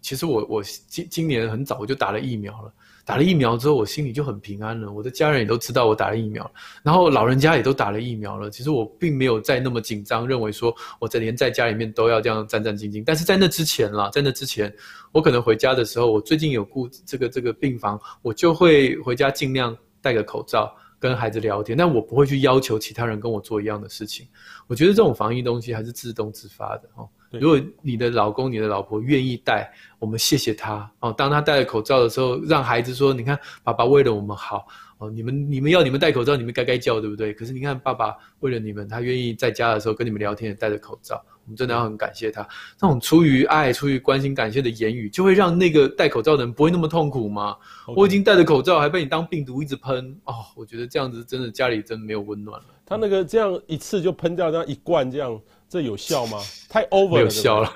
[0.00, 2.72] 其实我我今今年很早我就打了疫苗了。
[3.02, 4.92] 打了疫苗之后，我心里就很平安了。
[4.92, 6.48] 我的家人也都知道我打了疫苗，
[6.84, 8.48] 然后老人家也都打了疫苗了。
[8.50, 13.02] 其实我并没有再那么紧张，认为说我在连在家里面都要这样战战兢兢。
[13.04, 14.72] 但是在那之前啦，在那之前，
[15.10, 24.28] 我可能回家的时候，我最近有顾这个这个病房，我就会回家尽量戴个口罩跟孩子聊天，但我不会去要求其他人跟我做一样的事情。
[24.68, 27.08] 我觉得这种防疫东西还是自动自发的哦。
[27.38, 31.14] 如果你的老公、你的老婆愿意戴，我们谢谢他哦。
[31.16, 34.66] 当他戴了口罩的时候，让孩子说：“你看，爸爸为了我们好
[34.98, 35.08] 哦。
[35.10, 37.32] 你们你们要你们戴口罩，你们该该叫，对不对？
[37.32, 42.40] 可是你看，爸爸为了你们，他愿意在家的时候跟你们聊天也戴着口罩，我们真的要很感谢他。
[42.80, 47.56] 那种出于爱、出于关心、感谢的言语，就会让那个戴口罩的人不会那么痛苦吗.
[47.94, 50.34] 我已经戴着口罩，还被你当病毒一直喷哦。
[50.56, 52.66] 我觉得这样子真的家里真的没有温暖了。
[52.84, 55.40] 他那个这样一次就喷掉这样一罐这样。
[55.70, 56.38] 这有效吗？
[56.68, 57.72] 太 over 了，有效了。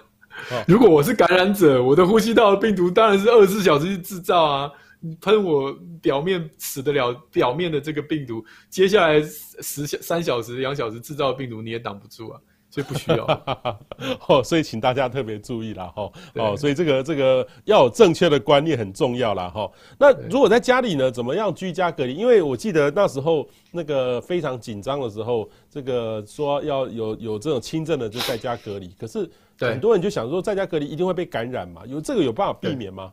[0.66, 4.70] 如果我是感染者，我的呼吸道的病毒当然是二十四小时去制造啊！
[4.98, 9.22] 你喷我表面死得了表面的这个病毒，接下来
[9.60, 12.40] 十小三小时两小时制造的病毒你也挡不住啊！
[12.74, 13.24] 所以不需要，
[14.26, 19.70] 哦，所以请大家特别注意了哈，哦，所以这个这个要有正确的观念很重要了哈。
[19.96, 22.14] 那如果在家里呢，怎么样居家隔离？
[22.14, 31.82] 因为我记得那时候那个非常紧张的时候，这个说要有有这种轻症的就在家隔离，可是很多人就想说在家隔离一定会被感染嘛？
[31.86, 33.12] 有这个有办法避免吗？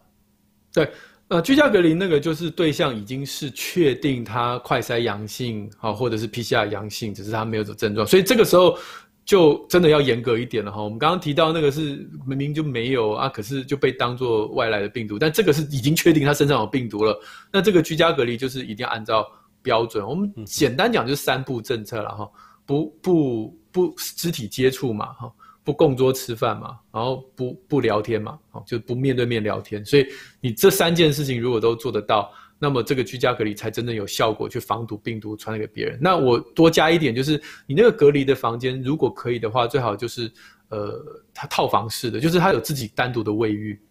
[0.74, 0.93] 对，对
[1.28, 8.76] 呃，居家隔离那个就是对象已经是确定他快筛阳性啊，或者是 PCR 阳性，只是他没有这症状，所以这个时候。
[9.24, 10.82] 就真的要严格一点了哈。
[10.82, 17.18] 我们刚刚提到那个是明明就没有啊，可是就被当作外来的病毒，但这个是已经确定他身上有病毒了。
[17.52, 19.26] 那这个居家隔离就是一定要按照
[19.62, 20.06] 标准。
[20.06, 22.30] 我们简单讲就是三步政策了哈，
[22.66, 25.32] 不不不肢体接触嘛哈，
[25.64, 29.86] 不共桌吃饭嘛，然后不不聊天嘛，就不面对面聊天。
[29.86, 30.06] 所以
[30.40, 32.32] 你这三件事情如果都做得到。
[32.63, 35.97] 那么这个居家隔离才真正有效果，去防堵病毒传染给别人。
[36.00, 40.32] 那我多加一点，就是你那个隔离的房间，如果可以的话，最好就是
[40.69, 43.82] 呃，它套房式的，就是它有自己单独的卫浴。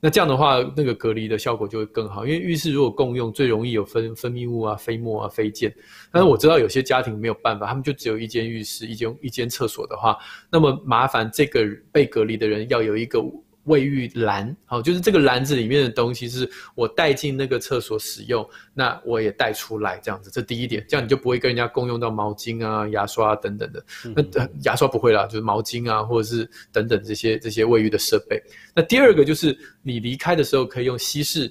[0.00, 2.26] 那这样的话，那个隔离的效果就会更好。
[2.26, 5.70] 因为浴室如果共用，最容易有分分泌物啊、飞沫啊、飞溅。
[6.10, 10.16] 但是我知道有些家庭没有办法，他们就只有一间浴室、一间一间厕所的话，
[10.50, 13.22] 那么麻烦这个被隔离的人要有一个。
[13.64, 23.84] 卫浴篮，好，就是这个篮子里面的东西是我带进那个厕所使用，那我也带出来，这样子，这第一点，这样你就不会跟人家共用到毛巾啊、牙刷啊等等的。
[24.14, 28.42] 那牙刷不会啦，就是毛巾啊，或者是等等这些这些卫浴的设备。
[28.74, 31.50] 那第二个就是你离开的时候可以用稀释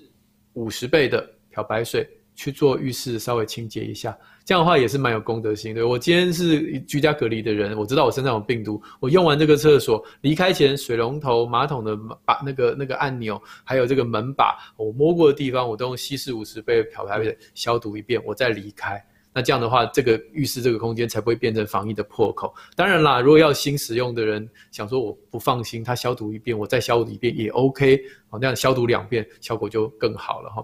[0.53, 4.15] 五十倍的漂白水去做浴室稍微清洁一下。
[4.45, 5.87] 这样的话也是蛮有公德心的。
[5.87, 8.81] 我今天是居家隔离的人，我知道我身上有病毒。
[8.99, 19.01] 我用完这个厕所，离开前水龙头、马桶的把那个那个按钮，还有这个门把，我摸过的地方，我都用稀释五十倍漂白水消毒一遍，我再离开。
[19.35, 22.53] 那这样的话，这个浴室这个空间才不会变成防疫的破口。
[22.75, 27.99] 当然啦，如果要新使用的人想说我不放心，他消毒一遍，我再消毒一遍也 OK。
[28.29, 30.63] 好，那样消毒两遍，效果就更好了哈。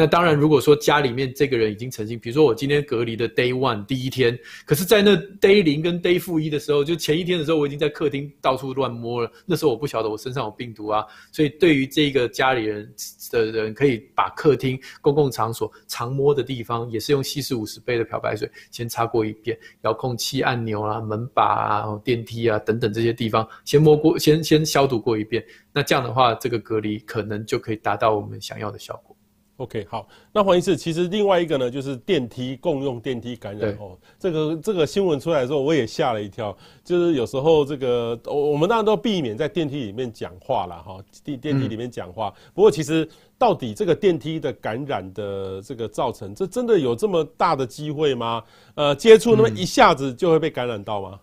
[0.00, 9.28] 那当然，如果说家里面这个人已经曾经，比如说我今天隔离的 day one 第一天，可是，在那 day 零跟 day 负一的时候，就前一天的时候，我已经在客厅到处乱摸了。
[9.44, 12.88] 那时候我不晓得我身上有病毒啊，所以对于这个家里人
[13.32, 25.44] 的人，可以把客厅、公共场所常摸的地方，也是用稀释五十倍的漂白水先擦过一遍，遥控器按钮啊、门把啊、电梯啊等等这些地方，先摸过，先先消毒过一遍。
[25.72, 29.17] 那这样的话，这个隔离可能就可以达到我们想要的效果。
[29.58, 33.98] OK，好，那黄医师，其实另外一个呢，就是电梯共用电梯感染哦。
[34.16, 36.56] 这个这个新闻出来的时候，我也吓了一跳。
[36.84, 42.32] 就是有时候这个我我们当然都避免在电梯里面讲话了哈，电电梯里面讲话。
[42.54, 48.40] 不过其实到底这个电梯的感染的这个造成，这真的有这么大的机会吗？
[48.76, 51.18] 呃，接触那么一下子就会被感染到吗？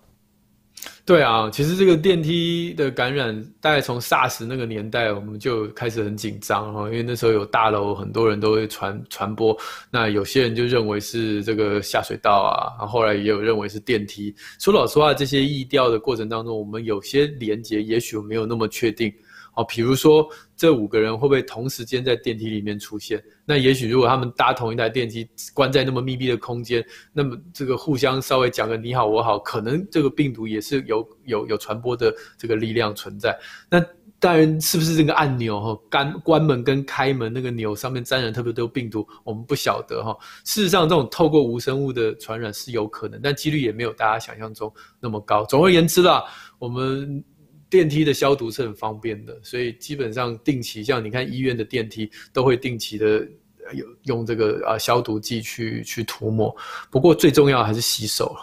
[1.06, 9.56] 对啊，其实这个电梯的感染，大概从 SARS 那个年代，我们就开始很紧张哈，因为那时候有大楼，很多人都会传传播。
[9.92, 14.34] 那有些人就认为是这个下水道啊，然后来也有认为是电梯。
[14.60, 19.14] 说老实话，这些疫调的过程当中，我们有些连接，也许没有那么确定。
[19.56, 23.24] 哦，比如说这五个人会不会同时间在电梯里面出现？
[23.46, 33.38] 那也许如果他们搭同一台电梯，关在那么密闭的空间，那么这个互相稍微讲个你好我好，可能这个病毒也是有有有传播的这个力量存在。
[33.70, 33.82] 那
[34.20, 40.18] 当然，是不是这个按钮哈，关关门跟开门那个钮上面沾染特别多病毒，我们不晓得哈。
[40.44, 45.46] 事实上，这种透过无生物的传染是有可能，但几率也没有大家想象中那么高。
[45.46, 46.24] 总而言之啦，
[46.60, 47.24] 我们。
[47.70, 53.28] 电梯的消毒是很方便的，所以基本上定期，像你看医院的电梯都会定期的
[53.74, 56.56] 有用这个啊消毒剂去去涂抹。
[56.90, 58.36] 不过最重要还是洗手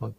[0.00, 0.10] 啊。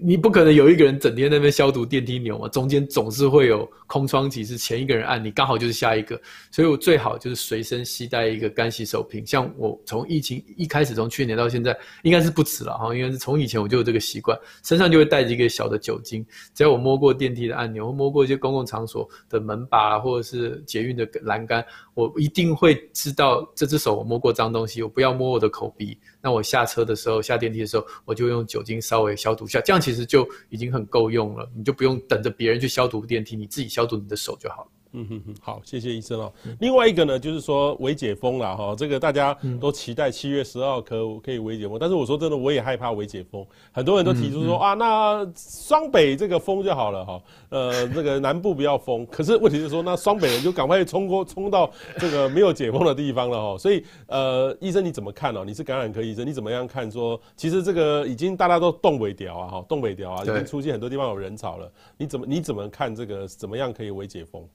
[0.00, 6.20] 你不可能有一个人整天在那边消毒电梯钮嘛，中间总是会有空窗期，是前一个人按，你刚好就是下一个，
[6.52, 9.26] 所以我最好就是随身携带一个干洗手瓶。
[9.26, 16.24] 像我从疫情一开始，从去年到现在，应该是不止了哈，应该是从以前我就有这个习惯，身上就会带着一个小的酒精，
[16.54, 25.98] 只要我摸过电梯的按钮，摸过一些公共场所的门把或者是捷运的栏杆，我一定会知道这只手我摸过脏东西，我不要摸我的口鼻。
[26.22, 34.70] 那我下车的时候，下电梯的时候，我就用酒精稍微消毒毒下，这样其实就已经很够用了，你就不用等着别人去消毒电梯，你自己消毒你的手就好了。
[34.92, 36.32] 嗯哼哼，好，谢谢医生哦。
[36.58, 43.46] 另外一个呢，就是说微解封了哈，这个大家都期待七月十号可可以微解封，但是我说真的，我也害怕微解封。
[43.72, 49.06] 很多人都提出说、啊，那双北这个封就好了哈，呃，这个南部不要封。
[49.06, 53.58] 可是问题是说，那双北人就赶快冲过冲到这个没有解封的地方了哈。
[53.58, 55.44] 所以呃，医生你怎么看哦？
[55.44, 61.70] 你是感染科医生，你怎么样看说，其实这个已经大家都冻未条啊哈，冻未条啊，已经出现很多地方有人潮了。
[61.96, 63.20] 你怎么你怎么看这个？
[63.28, 64.46] 怎么样可以微解封？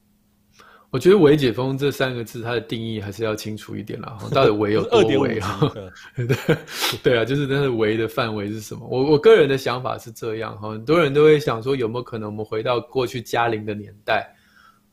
[0.95, 4.17] 我觉得“微解封”这三个字，它的定义还是要清楚一点啦。
[4.31, 5.59] 到底“微”有多微啊？
[6.15, 6.57] 对
[7.03, 8.87] 对啊，就是那个“微”的范围是什么？
[8.89, 14.33] 我我个人的想法是这样哈，很多人都会想说，有没有可能我们回到过去嘉陵的年代？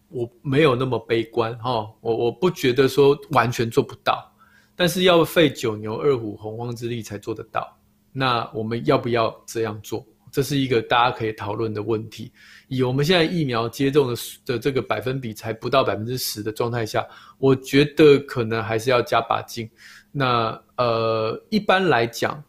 [0.09, 4.28] 我没有那么悲观哈，我我不觉得说完全做不到，
[4.74, 7.78] 但是要费九牛二虎洪荒之力才做得到。
[8.11, 10.05] 那我们要不要这样做？
[10.32, 12.32] 这是一个大家可以讨论的问题。
[12.74, 14.16] 以我们现在疫苗接种的
[14.46, 17.06] 的这个百分比才不到百分之十的状态下，
[17.36, 19.68] 我觉得可能还是要加把劲。
[20.10, 22.42] 那呃，一般来讲，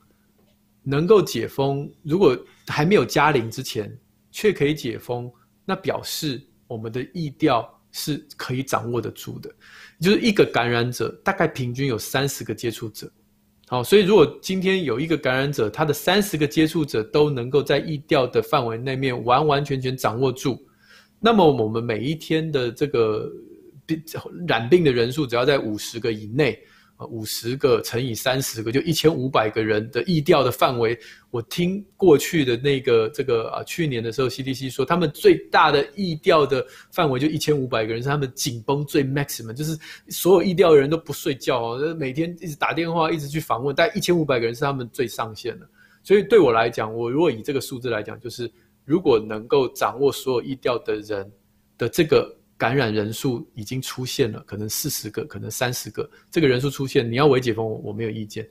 [0.81, 3.93] 能够解封，如果还没有加零之前
[4.31, 5.29] 却可以解封，
[5.65, 9.53] 那表示我们的疫调是可以掌握得住的。
[9.99, 13.11] 就是一个感染者大概平均有三十个接触者。
[13.67, 20.61] 好，所以如果今天有一个感染者，他的三十个接触者都能够在疫调的范围内面完完全全掌握住，
[21.19, 23.31] 那么我们每一天的这个
[23.85, 24.03] 病
[24.47, 26.59] 染病的人数只要在五十个以内。
[27.07, 30.97] 五十个乘以三十个，就一千五百个人的疫调的范围。
[31.31, 39.77] 我听过去的那个这个啊，去年的时候，CDC 说他们最大的疫调的范围就一千五百个人，是他们紧绷最 maximum，就是
[40.09, 45.67] 所有疫调的人都不睡觉哦，每天一直打电话，一直去访问，但一千五百个人是他们最上限的。
[46.03, 48.51] 所以对我来讲，我如果以这个数字来讲，就是
[48.85, 51.31] 如果能够掌握所有疫调的人
[51.77, 52.35] 的这个。
[52.63, 58.47] 感染人数已经出现了，可能四十个，可能三十个，这个人数出现，你要微解封，我没有意见。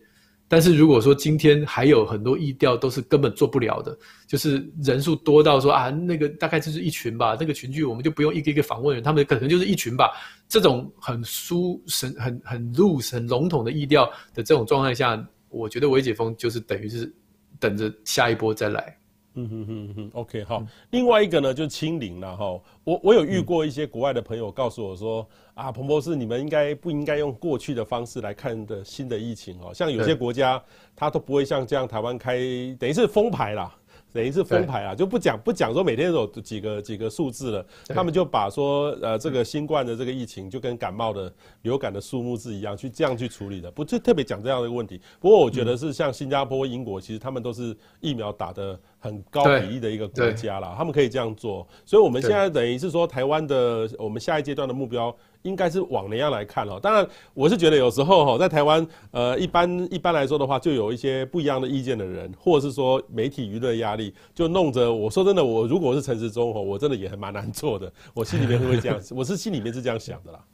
[0.46, 10.10] 但是如果说今天还有很多疫调都是根本做不了的，就是人数多到说啊，那个大概就是一群吧，那个群聚我们就不用一个一个访问人，他们可能就是一群吧。
[10.46, 14.04] 这种很疏、很很很 loose、很笼统的疫调
[14.34, 17.10] 的这种状态下，我觉得微解封就是等于是
[17.58, 18.94] 等着下一波再来。
[19.34, 20.62] 嗯哼哼哼，OK 好。
[20.90, 22.60] 另外一个呢，就是清零了哈。
[22.84, 29.72] 我我有遇过一些国外的朋友告诉我说，啊，彭博士，你们应该不应该用过去的方式来看的新的疫情哦？
[29.72, 30.62] 像有些国家，
[30.94, 32.36] 他都不会像这样台湾开，
[32.78, 33.74] 等于是封牌啦。
[34.12, 41.32] 等于是封牌啊，就不讲不讲说每天都有几个几个数字了，他们就把说呃这个新冠的这个疫情就跟感冒的
[41.62, 45.00] 流感的数目字一样去这样去处理的，不就特别讲这样的一个问题。
[45.18, 51.66] 不过我觉得是像新加坡、英国，其实他们都是疫苗打的很高比例的一个国家啦，他们可以这样做。
[51.86, 55.14] 所以我们现在等于是说台湾的我们下一阶段的目标。
[55.43, 56.78] 应该是往年样来看哦。
[56.80, 64.93] 当然，我是觉得有时候哈，在台湾，呃，一般一般来说的话，就有一些不一样的意见的人，或者是说媒体舆论压力，就弄着。
[64.93, 67.93] 我说真的，我如果是陈时中哈，我真的也还蛮难做的。
[68.14, 70.45] 我心里面会这样， 我是心里面是这样想的啦。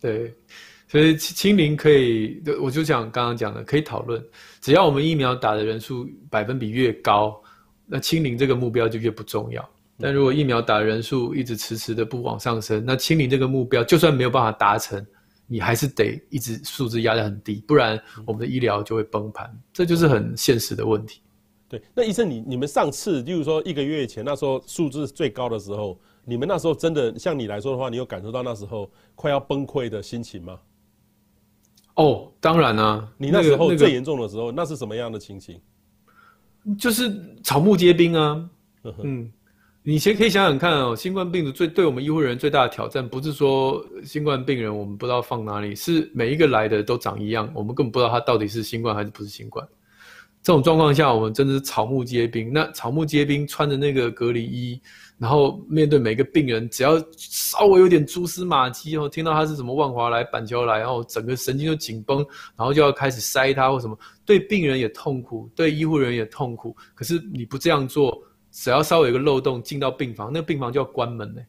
[0.00, 0.32] 对，
[0.86, 4.24] 所以清零可以，我就讲刚刚讲的，可以讨论。
[4.60, 7.40] 只要我们疫苗打的人数百分比越高，
[7.86, 9.68] 那清零这个目标就越不重要。
[10.00, 15.04] 但如果疫苗打的人数一直迟迟的不往上升，那清零这个目标就算没有办法达成，
[15.46, 21.20] 你还是得一直数字压得很低，不然我们的医疗就会崩盘，这就是很现实的问题。
[21.68, 30.58] 对，那医生你你们上次，例如说一个月前那时候数字最高的时候，你们那时候真的像你来说的话，你有感受到那时候快要崩溃的心情吗？
[31.96, 35.60] 哦，当然啊，你那时候最严重的时候，那是什么样的情形？
[36.78, 38.48] 就是草木皆兵啊。
[39.02, 39.30] 嗯，
[39.88, 49.66] 你先可以想想看哦，新冠病毒最对我们医护人员最大的挑战，不是说新冠病人我们不知道放哪里，是每一个来的都长一样，我们根本不知道他到底是新冠还是不是新冠。
[50.42, 52.52] 这种状况下，我们真的是草木皆兵。
[52.52, 54.78] 那草木皆兵穿着那个隔离衣，
[55.16, 62.18] 然后面对每个病人，只要稍微有点蛛丝马迹哦，听到他是什么万华来、板桥来，然后整个神经就紧绷，
[62.58, 66.76] 然后就要开始筛他或什么，对病人也痛苦，对医护人员也痛苦。
[66.94, 68.22] 可是你不这样做，
[68.60, 71.40] 只要稍微有个漏洞进到病房，那个病房就要关门呢。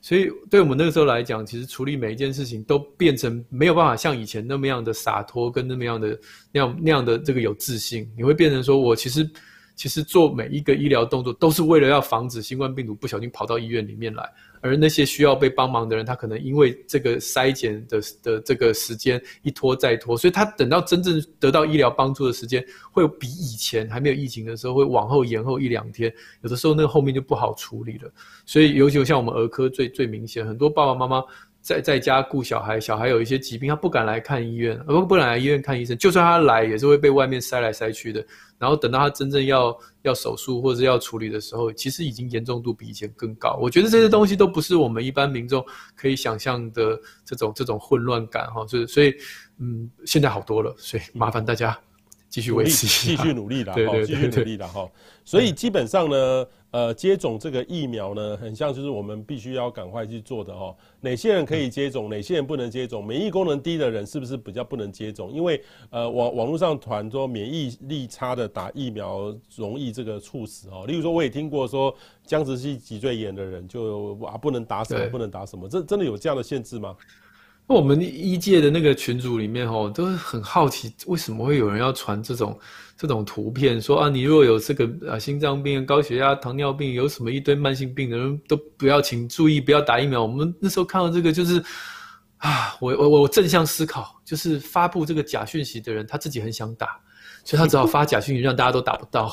[0.00, 6.18] 所以，对我们那个时候来讲，其实处理每一件事情都变成没有办法像以前那么样的洒脱，跟那么样的
[6.50, 8.10] 那样那样的这个有自信。
[8.16, 9.30] 你会变成说，我其实
[9.76, 14.28] 其实做每一个医疗动作，都是为了要防止新冠病毒不小心跑到医院里面来。
[14.60, 26.12] 而那些需要被帮忙的人，他可能因为这个筛检的的这个时间一拖再拖，所以他等到真正得到医疗帮助的时间，会比以前还没有疫情的时候会往后延后一两天。
[26.42, 28.10] 有的时候那个后面就不好处理了。
[28.44, 31.22] 所以尤其像我们儿科最最明显，很多爸爸妈妈
[31.60, 38.24] 在在家顾小孩，小孩有一些疾病，他不敢来看医院，而不不敢来医院看医生，就算他来，也是会被外面塞来塞去的。
[38.58, 43.58] 然后等到他真正要要手术或者要处理的时候，其实已经严重度比以前更高。
[43.60, 49.14] 我觉得这些东西都不是我们一般民众可以想象的这种这种混乱感哈，所以所以
[49.58, 51.78] 嗯，现在好多了，所以麻烦大家
[52.28, 54.88] 继续维持，继续努力了，对对对，继续努力了哈。
[55.24, 56.46] 所以基本上呢。
[56.70, 60.76] 呃，接种这个疫苗呢，很像就是我们必须要赶快去做的哦。
[61.00, 63.04] 哪些人可以接种，哪些人不能接种？
[63.04, 65.32] 免疫功能低的人是不是比较不能接种？
[65.32, 65.60] 因为
[65.90, 70.84] 呃，网网络上传说免疫力差的打疫苗容易这个猝死哦。
[70.86, 71.92] 例如说，我也听过说
[72.24, 76.96] 僵直性脊椎炎的人就啊不能打什么，不能打什么，这真的有这样的限制吗？
[77.76, 82.58] 我们医界的那个群组里面哦，都是很好奇，为什么会有人要传这种
[82.96, 90.20] 这种图片，说啊，你如果有这个啊心脏病、高血压、糖尿病，有什么一堆慢性病的人都不要，请注意不要打疫苗。
[90.20, 91.62] 我们那时候看到这个，就是
[92.38, 97.00] 啊，我我我正向思考，就是发布这个假讯息的人，他自己很想打，
[97.44, 99.32] 所以他只好发假讯息，让大家都打不到。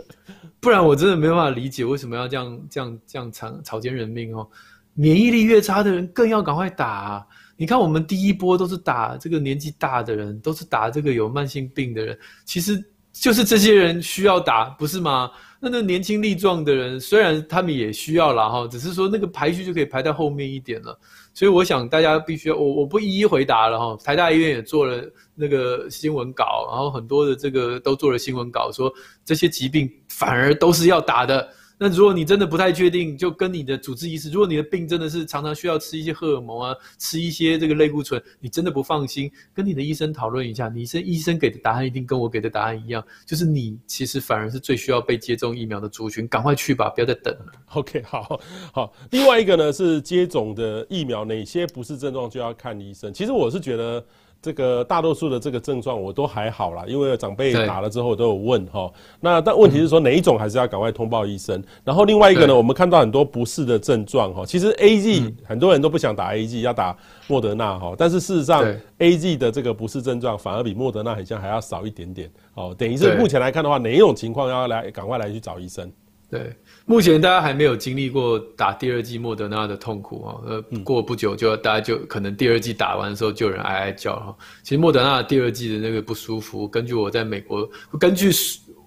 [0.60, 4.46] 不然我真的没办法理解为什么要这样这样这样草草菅人命哦。
[4.94, 7.26] 免疫力越差的人更要赶快打。
[7.62, 15.30] 你看，我们第一波都是打这个年纪大的人，都是打这个有慢性病的人，其实就是这些人需要打，不是吗？
[15.60, 20.98] 那那年轻力壮的人，虽然他们也需要了哈，只是说那个排序就可以排在后面一点了。
[21.32, 23.96] 所以我想大家必须要，我我不一一回答了哈。
[24.02, 25.00] 台大医院也做了
[25.36, 28.92] 那个新闻稿，然后很多的这个都做了新闻稿，说
[29.24, 31.48] 这些疾病反而都是要打的。
[31.82, 40.68] 那如果你真的不太确定，就跟你的主治医师，如果你的病真的是常常需要吃一些荷尔蒙啊，吃一些这个类固醇，你真的不放心，跟你的医生讨论一下。
[40.68, 47.52] 你医生医生给的答案一定跟我给的答案一样，就是你其实反而是最需要被接种疫苗的族群，赶快去吧，不要再等了。
[47.72, 48.40] OK，好，
[48.72, 48.92] 好。
[49.10, 53.12] 另外一个呢是接种的疫苗，哪些不是症状就要看医生。
[53.12, 54.04] 其实我是觉得。
[54.42, 58.92] 这个大多数的这个症状我都还好啦，因为长辈打了之后都有问哈。
[59.20, 61.62] 那但问题是说哪一种还是要赶快通报医生。
[61.84, 64.44] 然后另外一个呢，我们看到很多不适的症状哈。
[64.44, 66.96] 其实 AZ 很多人都不想打 AZ，要打
[67.28, 67.94] 莫德纳哈。
[67.96, 68.64] 但是事实上
[68.98, 72.74] AZ 的这个不适症状反而比莫德纳很像还要少一点点哦。
[72.76, 75.88] 等于是目前来看的话，哪一种情况要来赶快来去找医生？
[76.28, 76.52] 对，
[76.84, 84.36] 目前大家还没有经历过打第二剂莫德纳的痛苦啊，呃，过不久就大家就可能第二剂打完的时候就有人哀哀叫哈。
[84.62, 87.68] 其实莫德纳第二剂的那个不舒服，根据我在美国
[88.00, 88.30] 根据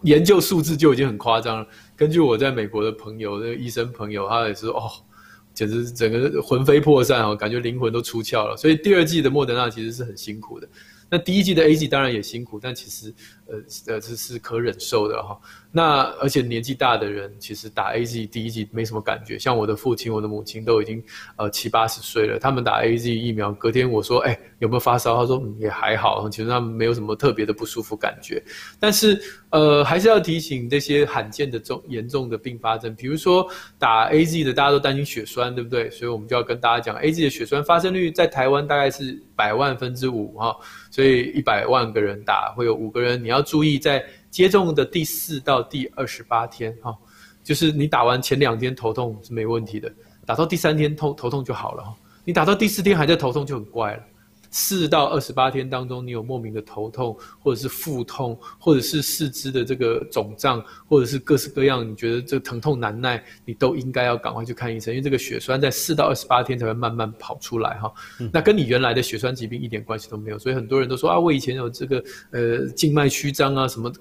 [0.03, 1.67] 研究数字就已经很夸张了。
[1.95, 4.91] 根据我在美国的朋友，那个医生朋友，他也是哦，
[5.53, 8.57] 简直整个魂飞魄散哦，感觉灵魂都出窍了。
[8.57, 10.67] 所以第二季的莫德纳其实是很辛苦的。
[11.07, 13.13] 那第一季的 AZ 当然也辛苦，但其实
[13.45, 15.39] 呃呃这是可忍受的哈。
[15.75, 19.37] 那而且年纪大的人，其实打 AZ 第一剂没什么感觉。
[19.37, 21.03] 像我的父亲、我的母亲都已经
[21.35, 25.17] 呃七八十岁了，他们打 AZ 疫苗，隔天我说，哎、有没有发烧？
[25.17, 28.41] 他说、嗯、也还好，其实他们没有什么特别的不舒服感觉。
[28.79, 33.45] 但是呃，还是要提醒这些罕见的重严重的并发症，比如说
[33.77, 35.89] 打 AZ 的，大家都担心血栓，对不对？
[35.89, 40.55] 所以我们就要跟大家讲，AZ 的血栓发生率在台湾大概是百万分之五哈，
[40.89, 44.01] 所以一百万个人打会有五个人，你要注意在。
[44.35, 46.93] 接种的第四到第二十八天，哈，
[47.41, 49.89] 就是你打完前两天头痛是没问题的，
[50.25, 54.03] 打到第三天头头痛就好了，哈，你打到第四天还在头痛就很怪了。
[54.57, 67.93] 四到二十八天当中，你有莫名的头痛，或者是腹痛，或者是四肢的这个肿胀，或者是各式各样，你觉得这个疼痛难耐，你都应该要赶快去看医生，因为这个血栓在四到二十八天才会慢慢跑出来哈。
[68.21, 72.01] 嗯、那跟你原来的血栓疾病一点关系都没有，所以很多人都说啊，我以前有这个
[72.31, 73.91] 呃静脉曲张啊什么，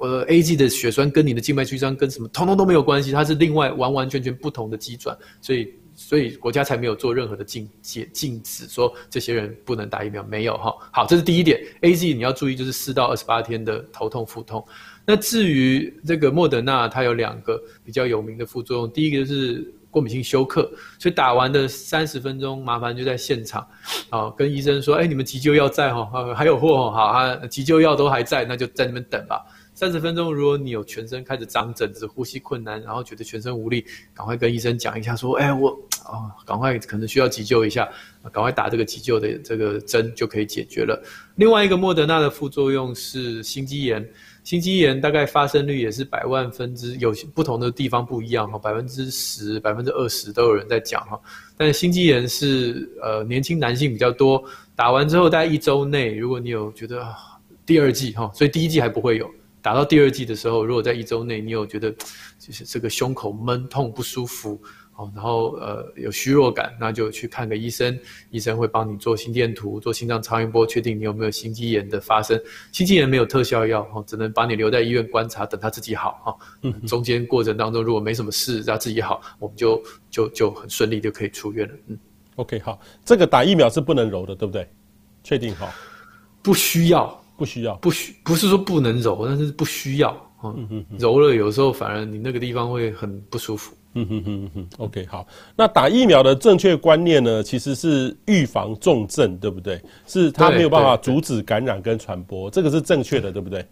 [0.00, 5.72] 呃 A G 的血栓跟你的静脉曲张跟什么通通都没有关系，它是另外完完全全不同的机转，所以。
[6.02, 10.74] 所以国家才没有做任何的禁戒禁止，说这些人不能打疫苗，没有哈。
[10.90, 11.60] 好，这是第一点。
[11.82, 14.66] AZ 你要注意，就是四到二十八天的头痛、腹痛。
[15.04, 20.62] 那至于这个莫德纳，它有两个比较有名的副作用，第一个就是过敏性休克，
[20.98, 23.68] 所以打完的三十分钟，麻烦就在现场，
[24.08, 29.44] 啊，跟医生说，哎，你们急救药在哈，还有货哈，啊，急救药都还在，那就在那边等吧。
[29.80, 35.70] 三十分钟，如果你有全身开始长疹子、呼吸困难，然后觉得全身无力，赶快跟医生讲一下，说：“哎，我
[36.04, 37.88] 啊，赶快可能需要急救一下，
[38.30, 41.02] 赶快打这个急救的这个针就可以解决了。”
[41.36, 44.06] 另外一个莫德纳的副作用是心肌炎，
[44.44, 51.18] 心肌炎大概发生率也是百万分之有不同的地方不一样哈，百分之十、百分之二十都有人在讲哈。
[51.56, 54.44] 但心肌炎是呃年轻男性比较多，
[54.76, 57.02] 打完之后大概一周内，如果你有觉得
[57.64, 59.26] 第二季哈，所以第一季还不会有。
[59.62, 61.90] 打到第二季的时候，如果在一周内你有觉得
[62.38, 64.60] 就是这个胸口闷痛不舒服，
[64.96, 67.98] 哦，然后呃有虚弱感，那就去看个医生，
[68.30, 72.40] 医生会帮你做心电图、做心脏超音波，确定你有没有心肌炎的发生。
[72.72, 76.36] 心肌炎没有特效药，哦，只能把你留在医院观察，等他自己好，哈、哦。
[76.62, 76.86] 嗯。
[76.86, 81.74] 中间过程当中如果没什么事，让自己好，我们就就就很顺利就可以出院了。
[81.88, 81.98] 嗯。
[82.36, 84.66] OK，好，这个打疫苗是不能揉的，对不对？
[85.22, 85.70] 确定好？
[86.42, 87.19] 不需要。
[87.40, 90.14] 不需要，不需不是说不能揉，但是不需要。
[90.44, 93.74] 嗯嗯嗯，揉了有时候反而你那个地方会很不舒服。
[93.94, 94.68] 嗯哼哼哼哼。
[94.76, 95.26] OK，好，
[95.56, 99.80] 那打疫苗的正确观念呢，其实是预防重症，对不对？
[100.06, 103.66] 是它没有办法阻止感染跟传播，这个是正确的，对不对？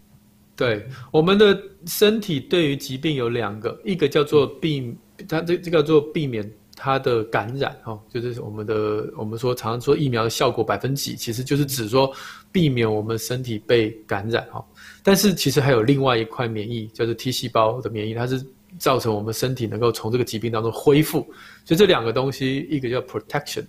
[0.55, 1.55] 对，我们的
[1.85, 4.95] 身体对于疾病有两个，一个叫做避，
[5.27, 6.51] 它这这个叫做避免。
[6.81, 12.09] 它的感染哦，就是我们的我们说常常说疫苗的效果百分几，其实就是指说
[12.51, 14.63] 避免我们身体被感染哈。
[15.03, 18.45] 但是其实还有另外一块免疫，叫做 T 细胞的免疫，它是
[18.77, 21.21] 造成我们身体能够从这个疾病当中恢复。
[21.65, 23.65] 所以这两个东西，一个叫 protection。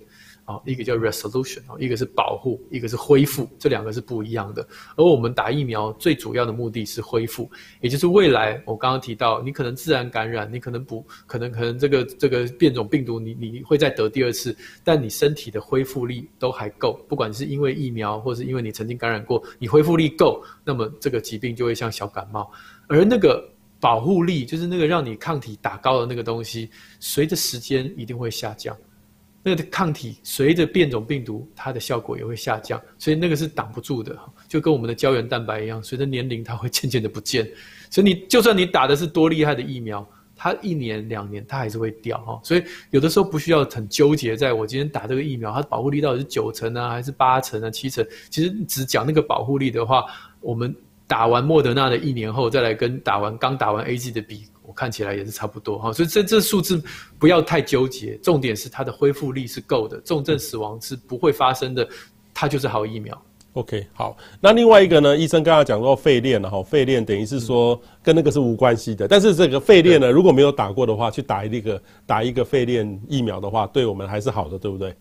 [0.65, 4.67] 一个叫 resolution，一个是保护，一个是恢复，这两个是不一样的。
[4.97, 22.51] 而我们打疫苗最主要的目的是恢复，也就是未来我刚刚提到，你可能自然感染，你可能不可能可能这个这个变种病毒你你会再得第二次，但你身体的恢复力都还够，不管是因为疫苗，或是因为你曾经感染过，你恢复力够，那么这个疾病就会像小感冒。
[22.87, 23.49] 而那个
[23.79, 28.77] 保护力，就是那个让你抗体打高的那个东西，随着时间一定会下降。
[29.43, 34.15] 那个抗体随着变种病毒，它的效果也会下降，所以那个是挡不住的，
[34.47, 37.51] 就跟我们的胶原蛋白一样，随着年龄它会渐渐的不见。
[37.89, 42.39] 所以你就算你打的是多厉害的疫苗，它一年两年它还是会掉哈。
[42.43, 48.07] 所以有的时候不需要很纠结，在我今天打这个疫苗，它保护力到底是九成啊，还是八成啊、七成？
[48.29, 50.05] 其实只讲那个保护力的话，
[50.41, 50.75] 我们
[51.07, 54.45] 打完莫德纳的一年后，再来跟打完刚打完 A G 的比。
[54.71, 56.81] 我看起来也是差不多哈，所以这这数字
[57.19, 61.89] 不要太纠结，重点是它的恢复力是够的，重症死亡是不会发生的，
[62.33, 63.21] 它就是好疫苗。
[63.55, 74.95] OK，好，那另外一个呢，医生刚刚讲到肺链了哈，肺链等于是说跟那个是无关系的，但是这个肺链呢，如果没有打过的话，去打一个打一个肺链疫苗的话，对我们还是好的，对不对？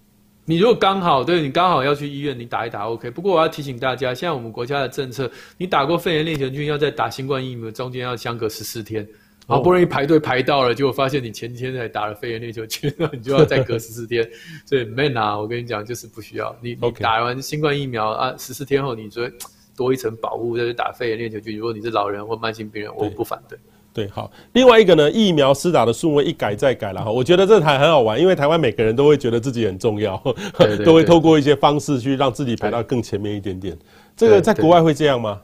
[0.46, 3.12] 你如果刚好对你刚好要去医院，你打一打 OK。
[3.12, 9.08] 不过我要提醒大家，现在我们国家的政策，你打过肺炎链球菌，要再打新冠疫苗，中间要相隔十四天。
[9.50, 14.26] 好不容易排队排到了，结果发现你前几天才打了肺炎链球菌，你就要再隔十四天。
[14.66, 19.30] 所以 man 啊，我跟你讲，就是不需要你，你打完新冠疫苗啊，十四天后你说
[19.76, 21.58] 多一层保护再去打肺炎链球菌。
[21.58, 23.58] 如果你是老人或慢性病人，我不反对。
[23.92, 24.32] 对，好。
[24.54, 30.16] 另外一个呢，疫苗施打的顺位一改再改了 哈，我觉得这台很好玩，因为台湾每个人都会觉得自己很重要，
[30.86, 33.76] 都会透过一些方式去让自己排到更前面一点点。
[34.16, 35.42] 这个在国外会这样吗？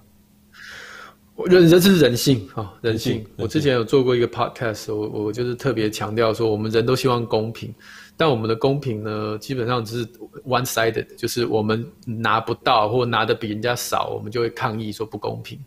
[1.44, 3.26] 人这是人性啊，人性。
[3.36, 7.74] 我之前有做过一个 podcast，我我就是特别强调说，我们人都希望公平，
[8.16, 10.08] 但我们的公平呢，基本上只是
[10.48, 15.60] one sided，就是我们拿不到或拿的比人家少，我们就会抗议说不公平。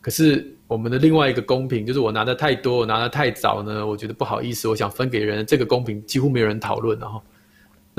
[0.00, 7.20] 可是我们的另外一个公平，就是我拿的太多，我拿的太早呢，我觉得不好意思，我想分给人，这个公平几乎没有人讨论了哈。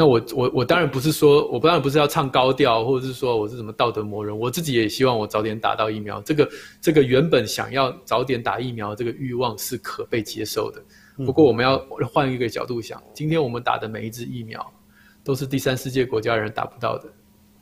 [0.02, 4.36] 那我我我当然不是说，我当然不是要唱高调，或者是说我是什么道德魔人。
[4.36, 6.20] 我自己也希望我早点打到疫苗。
[6.24, 6.50] 这个
[6.82, 10.82] 这个原本想要早点打疫苗这个欲望是可被接受的。
[11.24, 11.78] 不过我们要
[12.12, 14.74] 换一个角度想，今天我们打的每一支疫苗，
[15.24, 17.08] 都是第三世界国家人打不到的。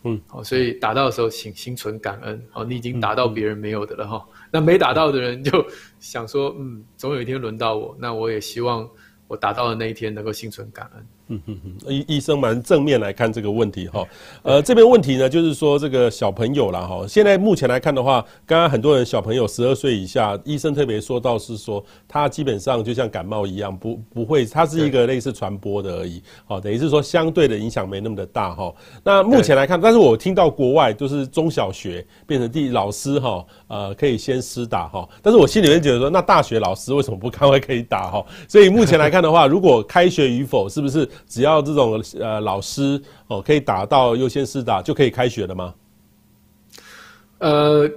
[0.06, 4.26] 嗯，好，所以打到的时候请心存感恩，好，你已经打到别人没有的了哈。
[4.50, 5.52] 那没打到的人就
[6.00, 8.90] 想说，嗯，总有一天轮到我，那我也希望
[9.28, 11.06] 我打到的那一天能够心存感恩。
[11.30, 14.04] 嗯嗯嗯，医医生蛮正面来看这个问题哈，
[14.42, 28.74] 呃，这边问题呢，就是说这个小朋友啦哈，现在目前来看的话，刚刚很多人小朋友十二岁以下，医生特别说到是说，他基本上就像感冒一样，不不会，它是一个类似传播的而已，好，等于是说相对的影响没那么的大哈。
[29.04, 38.26] 那目前来看，但是我听到国外就是中小学变成第老师哈，呃，可以先施打哈，但是我心里面觉得说，那大学老师为什么不赶快可以打哈？
[38.48, 41.08] 所以目前来看的话，如果开学与否，是不是？
[41.28, 45.74] 只要这种呃老师哦可以打到优先试打就可以开学了吗？
[47.40, 47.90] 呃，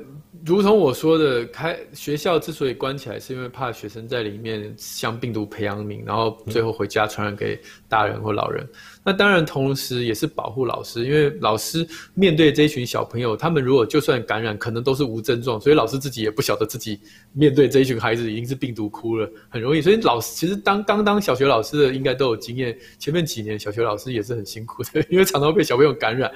[0.44, 8.64] 如同我说的，开学校之所以关起来，是因为怕学生在里面像病毒培养皿，然后最后回家传染给大人或老人。
[9.04, 11.84] 那当然，同时也是保护老师，因为老师
[12.14, 17.00] 面对这一群小朋友，他们如果就算感染，可能都是无症状，所以老师自己也不晓得自己
[17.32, 19.82] 面对这一群孩子已经是病毒哭了，很容易。
[19.82, 26.30] 所以老师其实当刚当小学老师的应该都有经验，前面几年小学老师也是很辛苦的，因为常常被小朋友感染，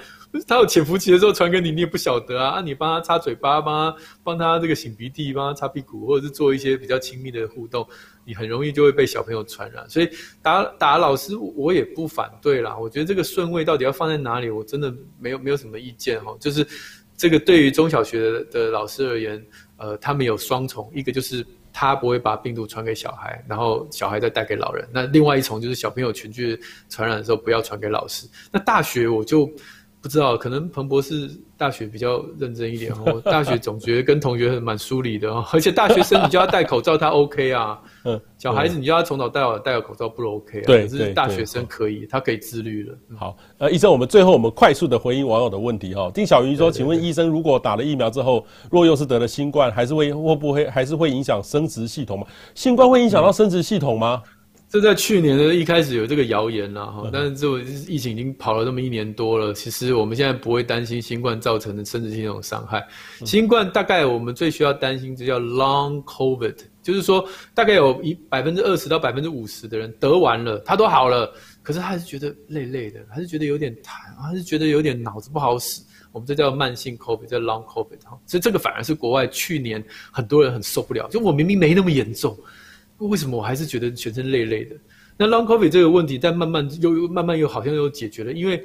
[0.48, 7.86] 他有潜伏期的时候传给你，你也不晓得啊，啊你帮他擦嘴巴，帮他帮他这个擤鼻涕，帮他擦屁股，或者是做一些比较亲密的互动。
[8.26, 10.10] 你很容易就会被小朋友传染，所以
[10.42, 12.76] 打打老师我也不反对啦。
[12.76, 16.36] 我觉得这个顺位到底要放在哪里，我真的没有没有什么意见哈。
[16.40, 16.66] 就是
[17.16, 19.42] 这个对于中小学的的老师而言，
[19.76, 24.86] 呃，他们有双重，一个就是他不会把病毒传给小孩，然后小孩再带给老人。
[24.92, 28.26] 那另外一重就是小朋友群聚传染的时候不要传给老师。
[28.50, 29.50] 那大学我就。
[29.98, 33.20] 不知道，可能彭博士大学比较认真一点哦。
[33.24, 37.82] 大学总觉得跟同学蛮疏离的哦，而且大学生你就要戴口罩，他 OK 啊。
[38.06, 40.64] 嗯，小孩子你叫他从早戴好戴个口罩不 OK 啊。
[40.66, 42.94] 对，可是大学生可以，他可以自律了。
[43.18, 46.10] 好，呃，医生，我们最后我们快速的回应网友的问题哈。
[46.14, 52.26] 丁小鱼说，请问医生，如果打了疫苗之后，若又是得了新冠，还是会会不会还是会影响生殖系统吗？
[52.54, 54.22] 新冠会影响到生殖系统吗？
[54.66, 57.46] 嗯这在去年的一开始有这个谣言啦，哈，但是这
[57.88, 62.84] 疫情已经跑了这么一年多了，其实我们现在不会担心新冠造成的生殖系统伤害。
[63.24, 75.80] 新冠大概我们最需要担心，就叫 Long COVID，就是说大概有一百分之二十到百分之五十的人得完了，他都好了，可是他还是觉得累累的，还是觉得有点痰，还是觉得有点脑子不好使。
[76.10, 82.36] 我们这叫慢性 COVID，叫 Long COVID，哈，所以这个反而是国外去年很多人很受不了，就我明明没那么严重。
[82.98, 84.76] 为什么我还是觉得全身累累的？
[85.18, 88.60] 那 Long COVID 这个问题，但慢慢又又慢慢又好像又解决了，因为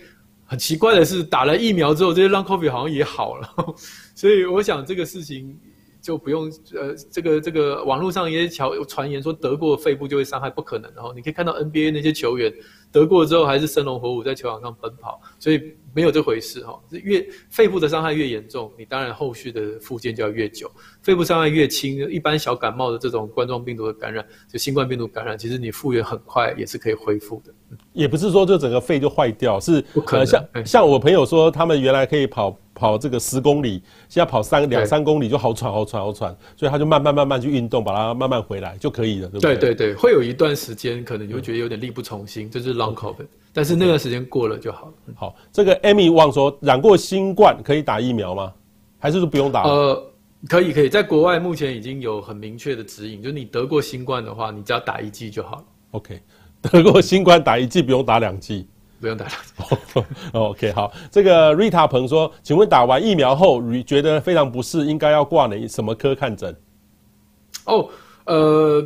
[0.46, 3.50] 很奇怪的是，打了疫苗之后，这些 Long COVID 好像也好了，
[4.16, 5.58] 所以我想这个事情
[6.02, 10.92] 就不用呃，这个这个网络上一些传传言说得过肺部就会伤害，不可能。
[10.96, 12.54] 然后你可以看到 NBA 那些球员
[12.92, 15.74] 得过之后还是生龙活虎在球场上奔跑，所以。
[15.94, 20.72] 没有这回事哈，越肺部的伤害越严重，你当然后续的复健就要越久。
[21.02, 27.54] 肺部伤害越轻，一般小感冒的这种冠状病毒的感染，就新冠病毒感染，其实你复原很快，也是可以恢复的。
[27.94, 30.26] 也不是说就整个肺就坏掉，是不可能。
[30.26, 39.56] 像像我朋友说，他们原来可以跑跑这个十公里，现在跑三两三公里就好喘好喘好喘，所以他就慢慢慢慢去运动，把它慢慢回来就可以了，对不对？
[39.56, 43.28] 对对对，会有一段时间可能你会觉得有点力不从心，这、嗯就是 long COVID。
[43.54, 44.94] 但是那个时间过了就好了。
[45.16, 48.54] 好，这个 Amy 问说，染过新冠可以打疫苗吗？
[48.98, 49.64] 还是说不用打？
[49.64, 50.12] 呃，
[50.48, 55.64] 可以可以，在国外目前已经有很明确的指引，就是你得过新冠的话，你只要打一剂就好了。
[55.92, 56.22] OK，
[56.62, 58.68] 得过新冠打一剂不用打两剂，
[59.00, 60.04] 不用打两剂。
[60.32, 66.56] OK，好，这个 Rita 鹏说，请问打完疫苗后觉得非常不适，应该要挂哪什么科看诊？
[67.66, 67.90] 哦，
[68.26, 68.86] 呃，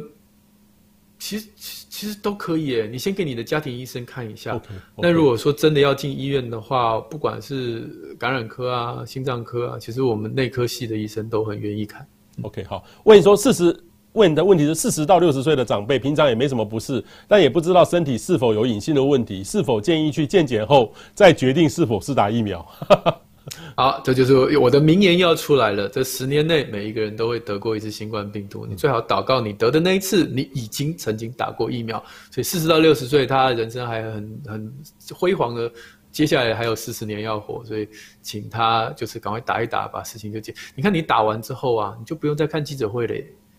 [1.19, 1.49] 其实。
[1.97, 4.51] 其实都可以诶，你先给你的家庭医生看一下。
[4.55, 4.61] Okay, okay.
[4.97, 12.05] 那如果说真的要进医院的话，不管是感染科啊、心脏科啊，其实我们内科系的医生都很愿意看。
[12.41, 12.83] OK，好。
[13.05, 13.73] 问你说四十，
[14.11, 22.67] 问的问题是四十到六十岁的长辈，平常也没什么不适，但也不知道身体是否有隐性的问题，是否建议去健检后再决定是否是打疫苗？
[23.77, 25.87] 好，这就是我的名言要出来了。
[25.87, 28.65] 这十年内，每一个人都会得过一次新冠病毒。
[28.65, 32.03] 你最好祷告，你得的那一次，你已经曾经打过疫苗。
[32.31, 34.73] 所以四十到六十岁，他人生还很很
[35.13, 35.71] 辉煌的，
[36.11, 37.63] 接下来还有四十年要活。
[37.65, 37.87] 所以，
[38.21, 40.51] 请他就是赶快打一打，把事情就解。
[40.73, 43.15] 你看，你打完之后啊，你就不用再看记者会了。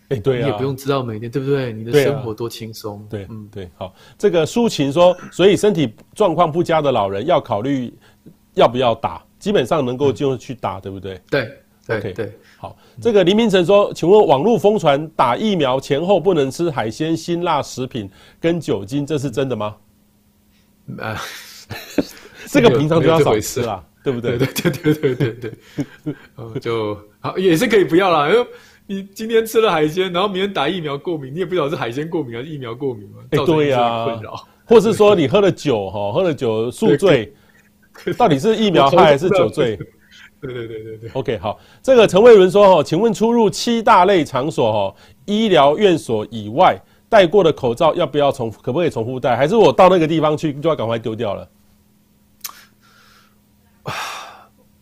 [0.08, 1.72] 哎，对啊，你也不用知道每天对不对？
[1.72, 3.06] 你的生活多轻松。
[3.08, 3.70] 对，啊、对，嗯，对。
[3.76, 7.92] 好，这个抒情说，所以身体状况不佳的老人要考虑
[8.54, 9.22] 要不要打。
[9.46, 11.20] 基本上能够就去打，嗯、对不对？
[11.30, 12.32] 对对，对。
[12.56, 19.76] 好，这个林明成说，请问网络疯传打疫苗前后不能吃海鲜、辛辣食品跟酒精，这是真的吗？
[20.98, 21.16] 啊，
[22.50, 23.84] 这个平常就要少吃啦。
[24.02, 24.36] 对不对？
[24.36, 25.52] 对对对对对对
[26.04, 28.46] 对，就好也是可以不要啦，因为
[28.88, 33.22] 你今天吃了海鲜，然后明天打疫苗过敏，你也不知道是海鲜过敏还是疫苗过敏嘛？
[33.30, 34.06] 哎，对呀。
[34.68, 37.32] 或是说你喝了酒哈，喝了酒宿醉，
[38.18, 39.76] 到底是疫苗害还是酒醉？
[40.40, 41.10] 对对对对对。
[41.14, 44.94] OK，好，这个陈慧伦说哦，请问出入七大类场所哦，
[45.24, 46.78] 医疗院所以外
[47.08, 49.36] 戴过的口罩要不要重，可不可以重复戴？
[49.36, 51.48] 还是我到那个地方去就要赶快丢掉了？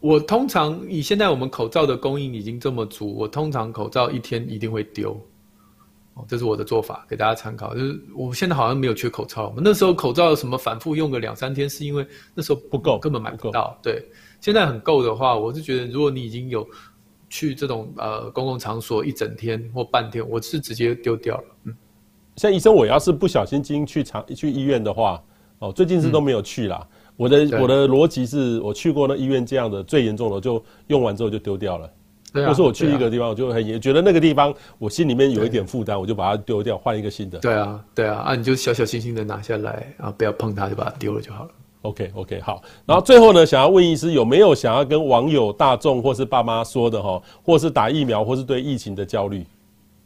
[0.01, 5.19] 我通常以现在我们口罩的供应已经这么足，我通常口罩一天一定会丢。
[6.15, 7.75] 哦，这是我的做法，给大家参考。
[7.75, 13.77] 就是我现在好像没有缺口罩，我们那时候口罩什么反复用个两三天，是因为那时候不够，根本买不到。
[13.83, 14.01] 对，
[14.41, 16.65] 现在很够的话，我是觉得如果你已经有
[17.29, 21.45] 去这种呃公共场所一整天或半天，我是直接丢掉了。
[21.65, 21.77] 嗯，
[22.37, 25.21] 像医生，我要是不小心进去长去医院的话，
[25.59, 26.87] 哦，最近是都没有去啦。
[26.91, 31.91] 嗯、我的我的逻辑是我去过那医院这样的最严重的，就用完之后就丢掉了。
[32.35, 37.39] 或是我去一个地方，我就很也觉得那个地方我心里面有一点负担，我就把它丢掉，换一个新的。
[37.39, 41.51] 对啊，对啊，啊，你就小小心心的拿下来，啊不要碰它，就把它丢了就好了。
[41.83, 42.63] OK OK，好。
[42.87, 49.45] 然后最后呢，想要问医师有没有想要跟网友大众或是爸妈说的哈，或是打疫苗，或是对疫情的焦虑？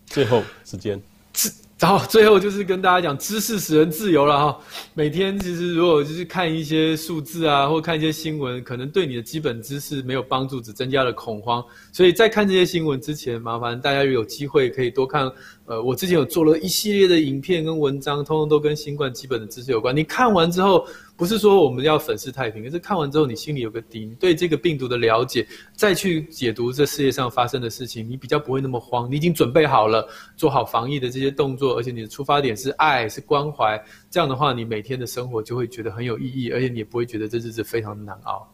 [0.07, 1.01] 最后时间。
[1.79, 4.59] 然后最后就是跟大家讲，知识使人自由了哈。
[4.95, 11.65] 每天其实如果就是看一些数字啊，或看一些新闻，可能对你的基本知识没有帮助，只增加了恐慌。
[11.93, 15.31] 所以在看这些新闻之前，麻烦大家有机会可以多看。
[15.67, 19.95] 呃，我之前有做了一系列的影片跟文章，通通都跟新冠基本的知识有关。
[19.95, 20.85] 你看完之后，
[21.19, 25.45] 不是说我们要粉饰太平，可是看完之后你心里有个底，你对这个病毒的了解，
[25.75, 29.11] 再去解读这世界上发生的事情，你比较不会那么慌。
[29.11, 33.77] 你已经准备好了，做好防疫的这些动作，而且你的出发点是爱，是关怀。
[34.09, 38.49] 这样的话，你每天的生活就会觉得很有意义，而且你也不会觉得这日子非常难熬。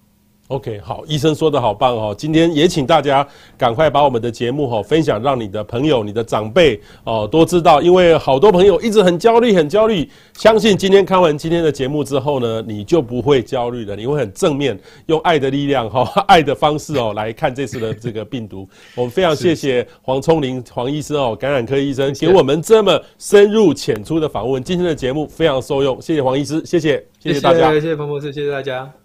[0.49, 2.15] OK，好，医生说的好棒哦。
[2.17, 3.27] 今天也请大家
[3.57, 10.07] 赶快把我们的节目哈分享，让你的朋友、你的长辈哦都知道，因为好多朋友一直很焦虑，很焦虑。
[10.35, 18.69] 相信今天看完今天的节目之后呢，你就不会焦虑了，你会很正面，用爱的力量哈， 爱的方式哦来看这次的这个病毒。
[18.95, 24.63] 我们非常谢谢黄聪林黄医生哦，感染科医生给我们这么深入浅出的访问。
[24.63, 29.04] 今天的节目非常受用，谢谢黄医师，谢谢，谢谢大家，谢谢彭博士，谢谢大家。